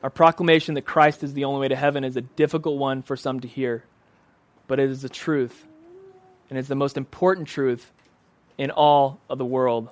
Our 0.02 0.10
proclamation 0.10 0.74
that 0.74 0.82
Christ 0.82 1.22
is 1.22 1.34
the 1.34 1.44
only 1.44 1.60
way 1.60 1.68
to 1.68 1.76
heaven 1.76 2.04
is 2.04 2.16
a 2.16 2.22
difficult 2.22 2.78
one 2.78 3.02
for 3.02 3.16
some 3.16 3.40
to 3.40 3.48
hear, 3.48 3.84
but 4.66 4.80
it 4.80 4.90
is 4.90 5.02
the 5.02 5.08
truth, 5.08 5.66
and 6.48 6.58
it's 6.58 6.68
the 6.68 6.74
most 6.74 6.96
important 6.96 7.48
truth 7.48 7.92
in 8.56 8.70
all 8.70 9.20
of 9.28 9.36
the 9.38 9.44
world 9.44 9.90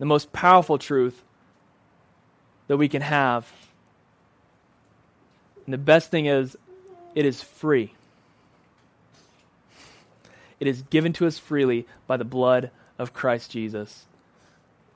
the 0.00 0.06
most 0.06 0.32
powerful 0.32 0.78
truth 0.78 1.22
that 2.66 2.78
we 2.78 2.88
can 2.88 3.02
have. 3.02 3.52
And 5.66 5.74
the 5.74 5.78
best 5.78 6.10
thing 6.10 6.26
is, 6.26 6.56
it 7.14 7.26
is 7.26 7.42
free. 7.42 7.92
It 10.58 10.66
is 10.66 10.82
given 10.82 11.12
to 11.14 11.26
us 11.26 11.38
freely 11.38 11.86
by 12.06 12.16
the 12.16 12.24
blood 12.24 12.70
of 12.98 13.12
Christ 13.12 13.50
Jesus. 13.50 14.06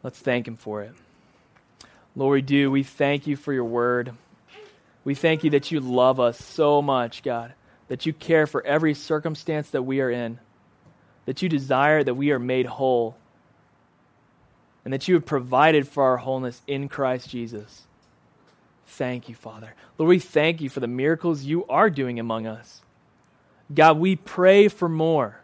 Let's 0.03 0.19
thank 0.19 0.49
Him 0.49 0.57
for 0.57 0.83
it. 0.83 0.95
Lord, 2.17 2.37
we 2.37 2.43
do. 2.43 2.71
We 2.71 2.83
thank 2.83 3.27
you 3.27 3.37
for 3.37 3.53
your 3.53 3.65
word. 3.65 4.13
We 5.05 5.15
thank 5.15 5.45
you 5.45 5.51
that 5.51 5.71
you 5.71 5.81
love 5.81 6.19
us 6.19 6.43
so 6.43 6.81
much, 6.81 7.23
God, 7.23 7.53
that 7.89 8.07
you 8.07 8.15
care 8.15 8.47
for 8.47 8.65
every 8.65 8.95
circumstance 8.95 9.69
that 9.71 9.83
we 9.83 10.01
are 10.01 10.11
in, 10.11 10.39
that 11.27 11.43
you 11.43 11.51
desire 11.51 12.03
that 12.03 12.15
we 12.15 12.31
are 12.31 12.39
made 12.39 12.65
whole 12.65 13.17
and 14.85 14.93
that 14.93 15.09
you 15.09 15.15
have 15.15 15.27
provided 15.27 15.89
for 15.89 16.05
our 16.05 16.19
wholeness 16.19 16.63
in 16.67 16.89
Christ 16.89 17.31
Jesus. 17.31 17.83
Thank 18.87 19.29
you, 19.29 19.35
Father. 19.35 19.75
Lord, 19.99 20.09
we 20.11 20.19
thank 20.19 20.61
you 20.61 20.69
for 20.69 20.81
the 20.81 20.87
miracles 20.87 21.45
you 21.45 21.65
are 21.67 21.91
doing 21.91 22.21
among 22.21 22.47
us. 22.47 22.83
God, 23.75 23.99
we 23.99 24.17
pray 24.17 24.69
for 24.69 24.89
more. 24.89 25.41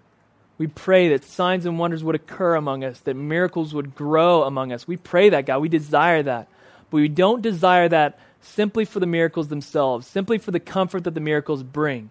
We 0.58 0.66
pray 0.66 1.08
that 1.08 1.24
signs 1.24 1.64
and 1.64 1.78
wonders 1.78 2.04
would 2.04 2.14
occur 2.14 2.54
among 2.54 2.84
us, 2.84 3.00
that 3.00 3.14
miracles 3.14 3.72
would 3.72 3.94
grow 3.94 4.42
among 4.42 4.72
us. 4.72 4.86
We 4.86 4.98
pray 4.98 5.30
that, 5.30 5.46
God. 5.46 5.60
We 5.60 5.70
desire 5.70 6.22
that. 6.22 6.48
But 6.90 6.98
we 6.98 7.08
don't 7.08 7.40
desire 7.40 7.88
that 7.88 8.18
simply 8.42 8.84
for 8.84 9.00
the 9.00 9.06
miracles 9.06 9.48
themselves, 9.48 10.06
simply 10.06 10.36
for 10.36 10.50
the 10.50 10.60
comfort 10.60 11.04
that 11.04 11.14
the 11.14 11.20
miracles 11.20 11.62
bring. 11.62 12.10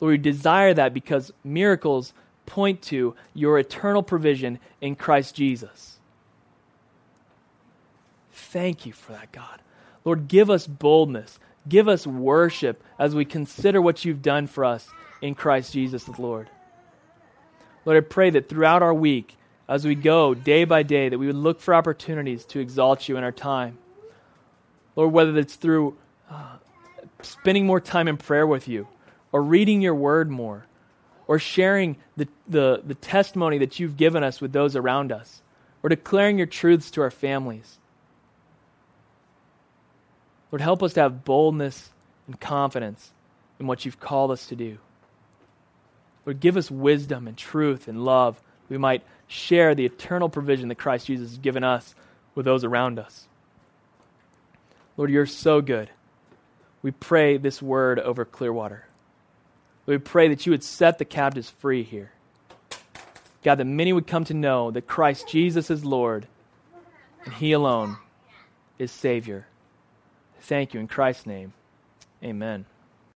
Lord, 0.00 0.12
we 0.12 0.18
desire 0.18 0.74
that 0.74 0.92
because 0.92 1.32
miracles 1.44 2.12
point 2.46 2.82
to 2.82 3.14
your 3.34 3.58
eternal 3.58 4.02
provision 4.02 4.58
in 4.80 4.96
Christ 4.96 5.34
Jesus. 5.34 5.97
Thank 8.38 8.86
you 8.86 8.92
for 8.92 9.12
that, 9.12 9.32
God. 9.32 9.60
Lord, 10.04 10.28
give 10.28 10.48
us 10.48 10.66
boldness. 10.66 11.38
Give 11.68 11.88
us 11.88 12.06
worship 12.06 12.82
as 12.98 13.14
we 13.14 13.24
consider 13.24 13.82
what 13.82 14.04
you've 14.04 14.22
done 14.22 14.46
for 14.46 14.64
us 14.64 14.88
in 15.20 15.34
Christ 15.34 15.72
Jesus 15.72 16.04
the 16.04 16.20
Lord. 16.20 16.48
Lord, 17.84 17.98
I 17.98 18.06
pray 18.06 18.30
that 18.30 18.48
throughout 18.48 18.82
our 18.82 18.94
week, 18.94 19.36
as 19.68 19.84
we 19.84 19.94
go 19.94 20.34
day 20.34 20.64
by 20.64 20.82
day, 20.82 21.08
that 21.08 21.18
we 21.18 21.26
would 21.26 21.36
look 21.36 21.60
for 21.60 21.74
opportunities 21.74 22.44
to 22.46 22.60
exalt 22.60 23.08
you 23.08 23.16
in 23.16 23.24
our 23.24 23.32
time. 23.32 23.76
Lord, 24.96 25.12
whether 25.12 25.36
it's 25.36 25.56
through 25.56 25.96
uh, 26.30 26.56
spending 27.22 27.66
more 27.66 27.80
time 27.80 28.08
in 28.08 28.16
prayer 28.16 28.46
with 28.46 28.66
you, 28.68 28.86
or 29.30 29.42
reading 29.42 29.82
your 29.82 29.94
word 29.94 30.30
more, 30.30 30.64
or 31.26 31.38
sharing 31.38 31.96
the, 32.16 32.28
the, 32.48 32.82
the 32.86 32.94
testimony 32.94 33.58
that 33.58 33.78
you've 33.78 33.96
given 33.96 34.22
us 34.22 34.40
with 34.40 34.52
those 34.52 34.74
around 34.74 35.12
us, 35.12 35.42
or 35.82 35.90
declaring 35.90 36.38
your 36.38 36.46
truths 36.46 36.90
to 36.92 37.02
our 37.02 37.10
families. 37.10 37.78
Lord, 40.50 40.60
help 40.60 40.82
us 40.82 40.94
to 40.94 41.00
have 41.00 41.24
boldness 41.24 41.90
and 42.26 42.40
confidence 42.40 43.12
in 43.58 43.66
what 43.66 43.84
you've 43.84 44.00
called 44.00 44.30
us 44.30 44.46
to 44.46 44.56
do. 44.56 44.78
Lord, 46.24 46.40
give 46.40 46.56
us 46.56 46.70
wisdom 46.70 47.26
and 47.26 47.36
truth 47.36 47.88
and 47.88 48.04
love. 48.04 48.42
We 48.68 48.78
might 48.78 49.02
share 49.26 49.74
the 49.74 49.86
eternal 49.86 50.28
provision 50.28 50.68
that 50.68 50.76
Christ 50.76 51.06
Jesus 51.06 51.30
has 51.30 51.38
given 51.38 51.64
us 51.64 51.94
with 52.34 52.44
those 52.44 52.64
around 52.64 52.98
us. 52.98 53.26
Lord, 54.96 55.10
you're 55.10 55.26
so 55.26 55.60
good. 55.60 55.90
We 56.82 56.90
pray 56.90 57.36
this 57.36 57.60
word 57.60 57.98
over 57.98 58.24
Clearwater. 58.24 58.86
We 59.86 59.98
pray 59.98 60.28
that 60.28 60.44
you 60.44 60.52
would 60.52 60.64
set 60.64 60.98
the 60.98 61.04
captives 61.04 61.48
free 61.48 61.82
here. 61.82 62.12
God, 63.42 63.56
that 63.56 63.64
many 63.64 63.92
would 63.92 64.06
come 64.06 64.24
to 64.24 64.34
know 64.34 64.70
that 64.70 64.86
Christ 64.86 65.28
Jesus 65.28 65.70
is 65.70 65.84
Lord 65.84 66.26
and 67.24 67.32
He 67.34 67.52
alone 67.52 67.96
is 68.78 68.90
Savior. 68.92 69.46
Thank 70.40 70.74
you 70.74 70.80
in 70.80 70.88
Christ's 70.88 71.26
name. 71.26 71.52
Amen. 72.22 72.66